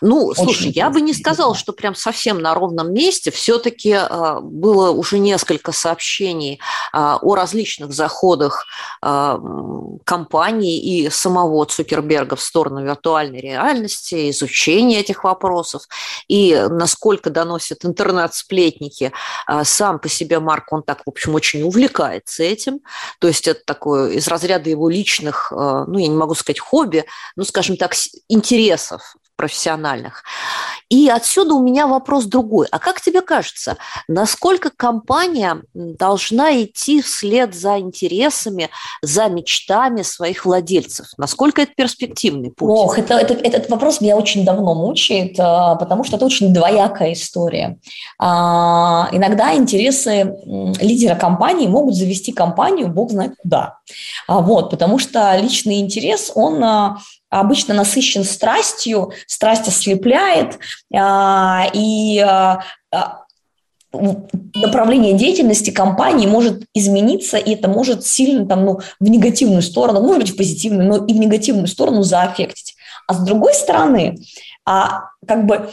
[0.00, 3.30] Ну, Очень слушай, я бы не сказала, что прям совсем на ровном месте.
[3.30, 6.60] Все-таки э, было уже несколько сообщений
[6.92, 8.64] э, о различных заходах
[9.02, 9.38] э,
[10.04, 15.82] компании и самого Цукерберга в сторону виртуальной реальности, изучения этих вопросов.
[16.28, 19.12] И насколько доносят интернет-сплетники,
[19.48, 22.80] э, сам по себе Марк, он так, в общем, очень увлекается этим.
[23.18, 27.04] То есть это такое из разряда его личных, э, ну, я не могу сказать хобби,
[27.36, 27.94] ну, скажем так,
[28.28, 30.24] интересов профессиональных.
[30.90, 32.66] И отсюда у меня вопрос другой.
[32.70, 33.76] А как тебе кажется,
[34.08, 38.68] насколько компания должна идти вслед за интересами,
[39.00, 41.06] за мечтами своих владельцев?
[41.16, 42.70] Насколько это перспективный путь?
[42.70, 47.12] Ох, это, это, этот вопрос меня очень давно мучает, а, потому что это очень двоякая
[47.12, 47.78] история.
[48.18, 50.34] А, иногда интересы
[50.80, 53.78] лидера компании могут завести компанию бог знает куда.
[54.26, 56.64] А, вот, потому что личный интерес, он
[57.30, 60.58] обычно насыщен страстью, страсть ослепляет,
[60.94, 62.60] а, и а,
[62.92, 63.24] а,
[64.54, 70.22] направление деятельности компании может измениться, и это может сильно там, ну, в негативную сторону, может
[70.22, 72.76] быть, в позитивную, но и в негативную сторону заэффектить.
[73.06, 74.18] А с другой стороны,
[74.64, 75.70] как бы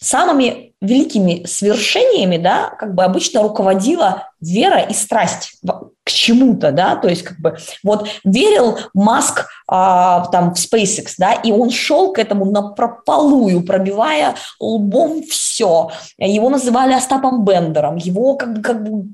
[0.00, 5.58] самыми великими свершениями, да, как бы обычно руководила вера и страсть
[6.04, 11.32] к чему-то, да, то есть как бы вот верил Маск а, там в SpaceX, да,
[11.32, 15.90] и он шел к этому на прополую, пробивая лбом все.
[16.18, 19.06] Его называли Остапом Бендером, его как бы, как бы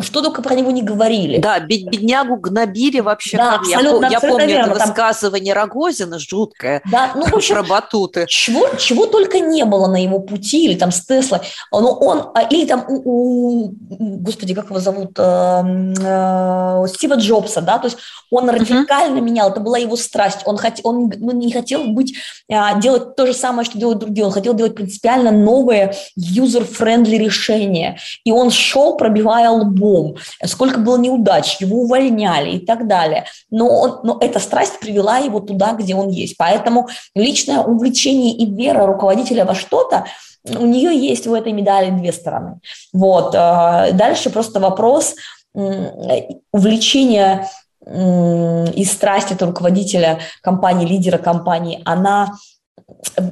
[0.00, 1.38] что только про него не говорили.
[1.38, 3.36] Да, беднягу гнобили вообще.
[3.36, 4.72] Да, абсолютно, я, абсолютно я помню верно.
[4.72, 5.62] это высказывание там...
[5.62, 8.26] Рогозина жуткое да, ну, в общем, про батуты.
[8.28, 12.42] Чего, чего только не было на его пути, или там с Тесла, но он, а,
[12.42, 17.98] или там у, у господи, как его зовут, э, Стива Джобса, да, то есть
[18.30, 19.22] он радикально uh-huh.
[19.22, 22.14] менял, это была его страсть, он, хот, он ну, не хотел быть,
[22.50, 27.98] а, делать то же самое, что делают другие, он хотел делать принципиально новые user-friendly решения,
[28.24, 34.00] и он шел, пробивая лбом, сколько было неудач, его увольняли и так далее, но, он,
[34.04, 39.44] но эта страсть привела его туда, где он есть, поэтому личное увлечение и вера руководителя
[39.44, 40.06] во что-то,
[40.44, 42.60] у нее есть в этой медали две стороны.
[42.92, 43.34] Вот.
[43.34, 45.14] Э, дальше просто вопрос
[45.54, 47.46] увлечения
[47.84, 52.32] и страсть от руководителя компании, лидера компании, она,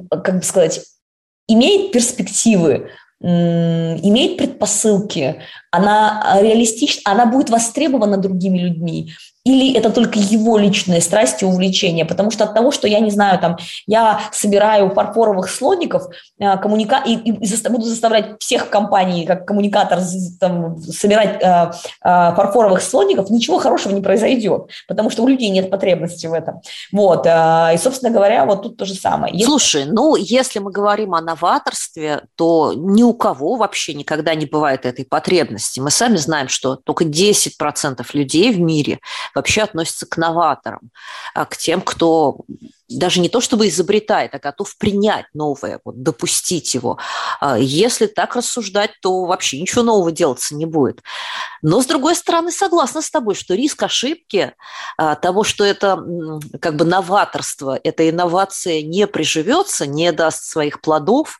[0.09, 0.81] как бы сказать,
[1.47, 2.91] имеет перспективы,
[3.21, 5.41] имеет предпосылки,
[5.71, 9.13] она реалистична, она будет востребована другими людьми,
[9.43, 12.05] или это только его личная страсть и увлечение?
[12.05, 13.57] Потому что от того, что я не знаю, там,
[13.87, 16.03] я собираю фарфоровых слоников,
[16.39, 17.01] э, коммуника...
[17.05, 19.99] и, и буду заставлять всех компаний, как коммуникатор,
[20.39, 21.71] там, собирать э,
[22.03, 26.61] э, фарфоровых слоников, ничего хорошего не произойдет, потому что у людей нет потребности в этом.
[26.91, 27.25] Вот.
[27.25, 29.33] Э, и, собственно говоря, вот тут то же самое.
[29.33, 29.45] Если...
[29.45, 34.85] Слушай, ну, если мы говорим о новаторстве, то ни у кого вообще никогда не бывает
[34.85, 35.60] этой потребности.
[35.77, 38.99] Мы сами знаем, что только 10% людей в мире
[39.35, 40.91] вообще относится к новаторам,
[41.33, 42.37] а, к тем, кто
[42.89, 46.97] даже не то чтобы изобретает, а готов принять новое, вот, допустить его.
[47.39, 51.01] А, если так рассуждать, то вообще ничего нового делаться не будет.
[51.61, 54.53] Но, с другой стороны, согласна с тобой, что риск ошибки
[54.97, 56.03] а, того, что это
[56.59, 61.39] как бы новаторство, эта инновация не приживется, не даст своих плодов,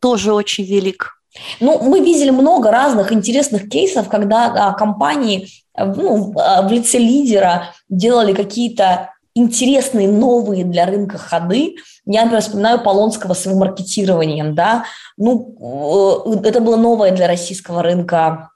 [0.00, 1.16] тоже очень велик.
[1.60, 7.74] Ну, мы видели много разных интересных кейсов, когда а, компании ну, а, в лице лидера
[7.88, 11.76] делали какие-то интересные новые для рынка ходы.
[12.06, 14.54] Я, например, вспоминаю Полонского с его маркетированием.
[14.54, 14.84] Да?
[15.18, 18.50] Ну, э, это было новое для российского рынка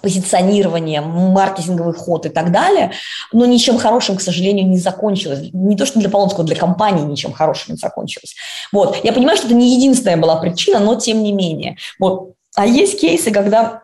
[0.00, 2.92] позиционирование, маркетинговый ход и так далее,
[3.32, 5.50] но ничем хорошим, к сожалению, не закончилось.
[5.52, 8.34] Не то, что для Полонского, для компании ничем хорошим не закончилось.
[8.72, 8.96] Вот.
[9.04, 11.76] Я понимаю, что это не единственная была причина, но тем не менее.
[11.98, 12.32] Вот.
[12.54, 13.82] А есть кейсы, когда...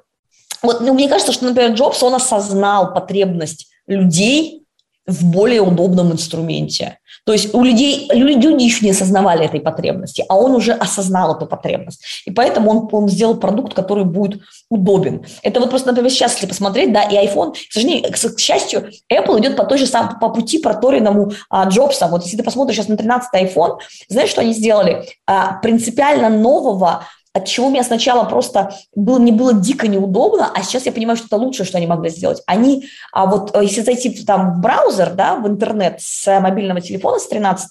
[0.62, 4.64] Вот, ну, мне кажется, что, например, Джобс, он осознал потребность людей
[5.06, 6.98] в более удобном инструменте.
[7.28, 11.44] То есть у людей, люди еще не осознавали этой потребности, а он уже осознал эту
[11.44, 12.02] потребность.
[12.24, 15.26] И поэтому он, он сделал продукт, который будет удобен.
[15.42, 19.40] Это вот просто, например, сейчас, если посмотреть, да, и iPhone, к сожалению, к, счастью, Apple
[19.40, 22.06] идет по той же самой, по пути проторенному а, Джобса.
[22.06, 23.76] Вот если ты посмотришь сейчас на 13-й iPhone,
[24.08, 25.04] знаешь, что они сделали?
[25.26, 27.04] А, принципиально нового
[27.38, 31.26] от чего мне сначала просто было, мне было дико неудобно, а сейчас я понимаю, что
[31.26, 32.42] это лучшее, что они могли сделать.
[32.46, 37.18] Они, а вот э, если зайти там в браузер, да, в интернет с мобильного телефона
[37.18, 37.70] с 13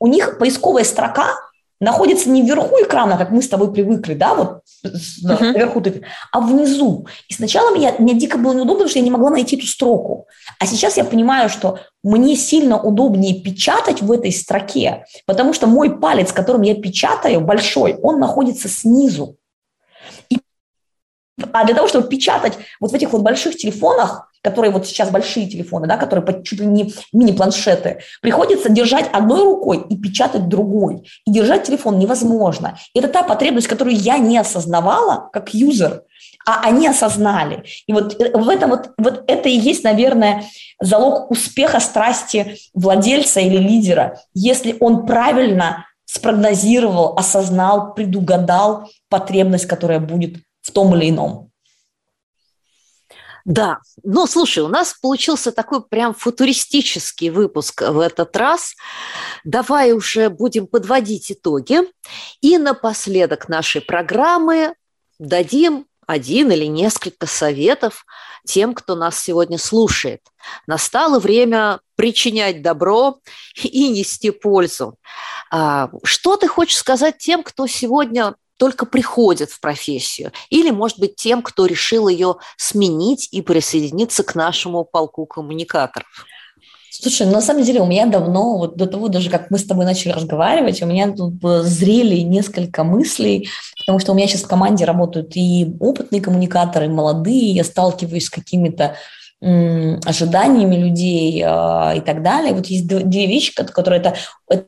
[0.00, 1.34] у них поисковая строка
[1.84, 5.52] находится не вверху экрана, как мы с тобой привыкли, да, вот uh-huh.
[5.52, 5.82] наверху,
[6.32, 7.06] а внизу.
[7.28, 10.26] И сначала меня, мне дико было неудобно, потому что я не могла найти эту строку.
[10.58, 15.98] А сейчас я понимаю, что мне сильно удобнее печатать в этой строке, потому что мой
[15.98, 19.36] палец, которым я печатаю, большой, он находится снизу.
[20.28, 20.38] И
[21.52, 25.48] а для того, чтобы печатать вот в этих вот больших телефонах, которые вот сейчас большие
[25.48, 31.08] телефоны, да, которые чуть ли не мини-планшеты, приходится держать одной рукой и печатать другой.
[31.26, 32.78] И держать телефон невозможно.
[32.92, 36.02] И это та потребность, которую я не осознавала как юзер,
[36.46, 37.64] а они осознали.
[37.86, 40.44] И вот э, в этом вот, вот это и есть, наверное,
[40.78, 50.42] залог успеха страсти владельца или лидера, если он правильно спрогнозировал, осознал, предугадал потребность, которая будет
[50.60, 51.50] в том или ином.
[53.44, 58.74] Да, ну слушай, у нас получился такой прям футуристический выпуск в этот раз.
[59.44, 61.80] Давай уже будем подводить итоги.
[62.40, 64.74] И напоследок нашей программы
[65.18, 68.06] дадим один или несколько советов
[68.46, 70.20] тем, кто нас сегодня слушает.
[70.66, 73.18] Настало время причинять добро
[73.62, 74.96] и нести пользу.
[75.50, 81.16] А, что ты хочешь сказать тем, кто сегодня только приходит в профессию, или, может быть,
[81.16, 86.26] тем, кто решил ее сменить и присоединиться к нашему полку коммуникаторов?
[86.90, 89.64] Слушай, ну, на самом деле у меня давно, вот до того даже, как мы с
[89.64, 93.48] тобой начали разговаривать, у меня тут зрели несколько мыслей,
[93.78, 98.26] потому что у меня сейчас в команде работают и опытные коммуникаторы, и молодые, я сталкиваюсь
[98.26, 98.96] с какими-то
[99.40, 102.54] ожиданиями людей э, и так далее.
[102.54, 104.16] Вот есть две вещи, которые это,
[104.48, 104.66] это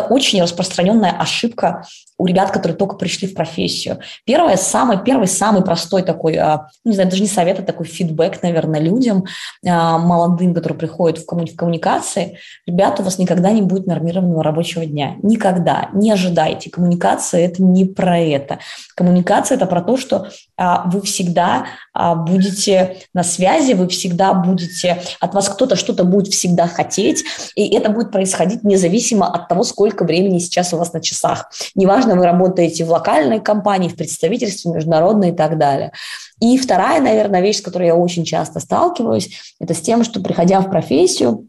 [0.00, 1.84] очень распространенная ошибка
[2.18, 3.98] у ребят, которые только пришли в профессию.
[4.24, 7.86] Первое, самый, первый, самый простой такой, а, ну, не знаю, даже не совет, а такой
[7.86, 9.24] фидбэк, наверное, людям,
[9.66, 12.38] а, молодым, которые приходят в, комму- в коммуникации.
[12.66, 15.16] Ребята, у вас никогда не будет нормированного рабочего дня.
[15.22, 15.88] Никогда.
[15.92, 16.70] Не ожидайте.
[16.70, 18.60] Коммуникация– это не про это.
[18.94, 25.34] Коммуникация– это про то, что а, вы всегда будете на связи, вы всегда будете, от
[25.34, 27.22] вас кто-то что-то будет всегда хотеть,
[27.54, 31.50] и это будет происходить независимо от того, сколько времени сейчас у вас на часах.
[31.74, 35.92] Неважно, Неважно, вы работаете в локальной компании, в представительстве, международной и так далее.
[36.40, 39.30] И вторая, наверное, вещь, с которой я очень часто сталкиваюсь,
[39.60, 41.48] это с тем, что, приходя в профессию,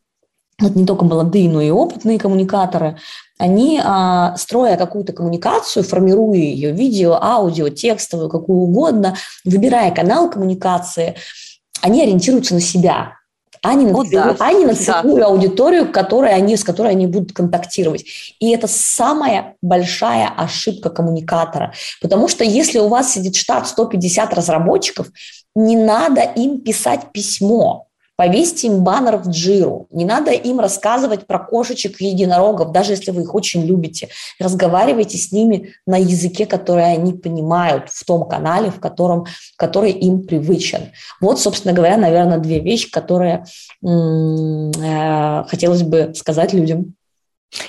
[0.60, 2.98] вот не только молодые, но и опытные коммуникаторы,
[3.40, 9.16] они, а, строя какую-то коммуникацию, формируя ее видео, аудио, текстовую, какую угодно,
[9.46, 11.16] выбирая канал коммуникации,
[11.82, 13.14] они ориентируются на себя
[13.64, 14.52] а не на, О, целевую, да.
[14.52, 15.26] не на целевую да.
[15.28, 18.04] аудиторию, которой они, с которой они будут контактировать.
[18.40, 21.74] И это самая большая ошибка коммуникатора.
[22.02, 25.08] Потому что если у вас сидит штат 150 разработчиков,
[25.56, 27.88] не надо им писать письмо.
[28.16, 29.88] Повесьте им баннер в джиру.
[29.90, 34.10] Не надо им рассказывать про кошечек и единорогов, даже если вы их очень любите.
[34.40, 39.26] Разговаривайте с ними на языке, который они понимают, в том канале, в котором,
[39.58, 40.92] который им привычен.
[41.22, 43.46] Вот, собственно говоря, наверное, две вещи, которые
[43.84, 46.96] э, хотелось бы сказать людям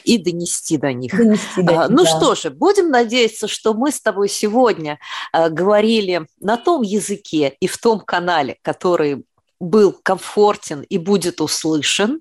[0.04, 1.16] и донести до них.
[1.16, 2.06] Донести до них а, ну да.
[2.06, 4.98] что же, будем надеяться, что мы с тобой сегодня
[5.32, 9.24] а, говорили на том языке и в том канале, который
[9.60, 12.20] был комфортен и будет услышан.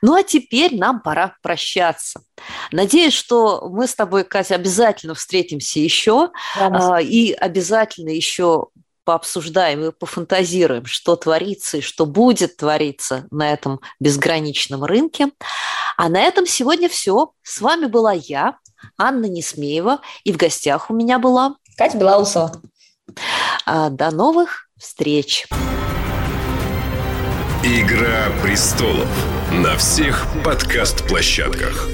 [0.00, 2.22] Ну а теперь нам пора прощаться.
[2.70, 8.68] Надеюсь, что мы с тобой, Катя, обязательно встретимся еще да, и обязательно еще
[9.04, 15.28] пообсуждаем и пофантазируем, что творится и что будет твориться на этом безграничном рынке.
[15.96, 17.32] А на этом сегодня все.
[17.42, 18.58] С вами была я,
[18.96, 22.62] Анна Несмеева, и в гостях у меня была Катя Белоусова.
[23.66, 25.46] А, до новых встреч!
[27.63, 29.07] Игра престолов
[29.51, 31.89] на всех подкаст-площадках.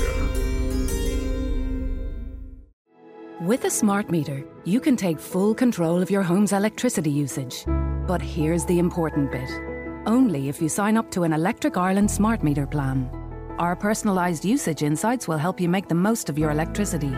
[3.42, 7.66] With a smart meter, you can take full control of your home's electricity usage.
[8.08, 9.50] But here's the important bit.
[10.06, 13.10] Only if you sign up to an Electric Ireland smart meter plan.
[13.60, 17.14] Our personalised usage insights will help you make the most of your electricity.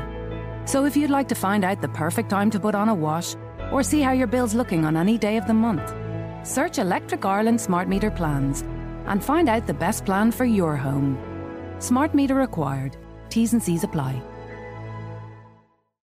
[0.65, 3.35] So if you'd like to find out the perfect time to put on a wash
[3.71, 5.93] or see how your bill's looking on any day of the month,
[6.42, 8.62] Search Electric Ireland smart meter plans
[9.06, 11.18] and find out the best plan for your home.
[11.80, 12.96] Smart meter required.
[13.28, 14.22] T's and C's apply.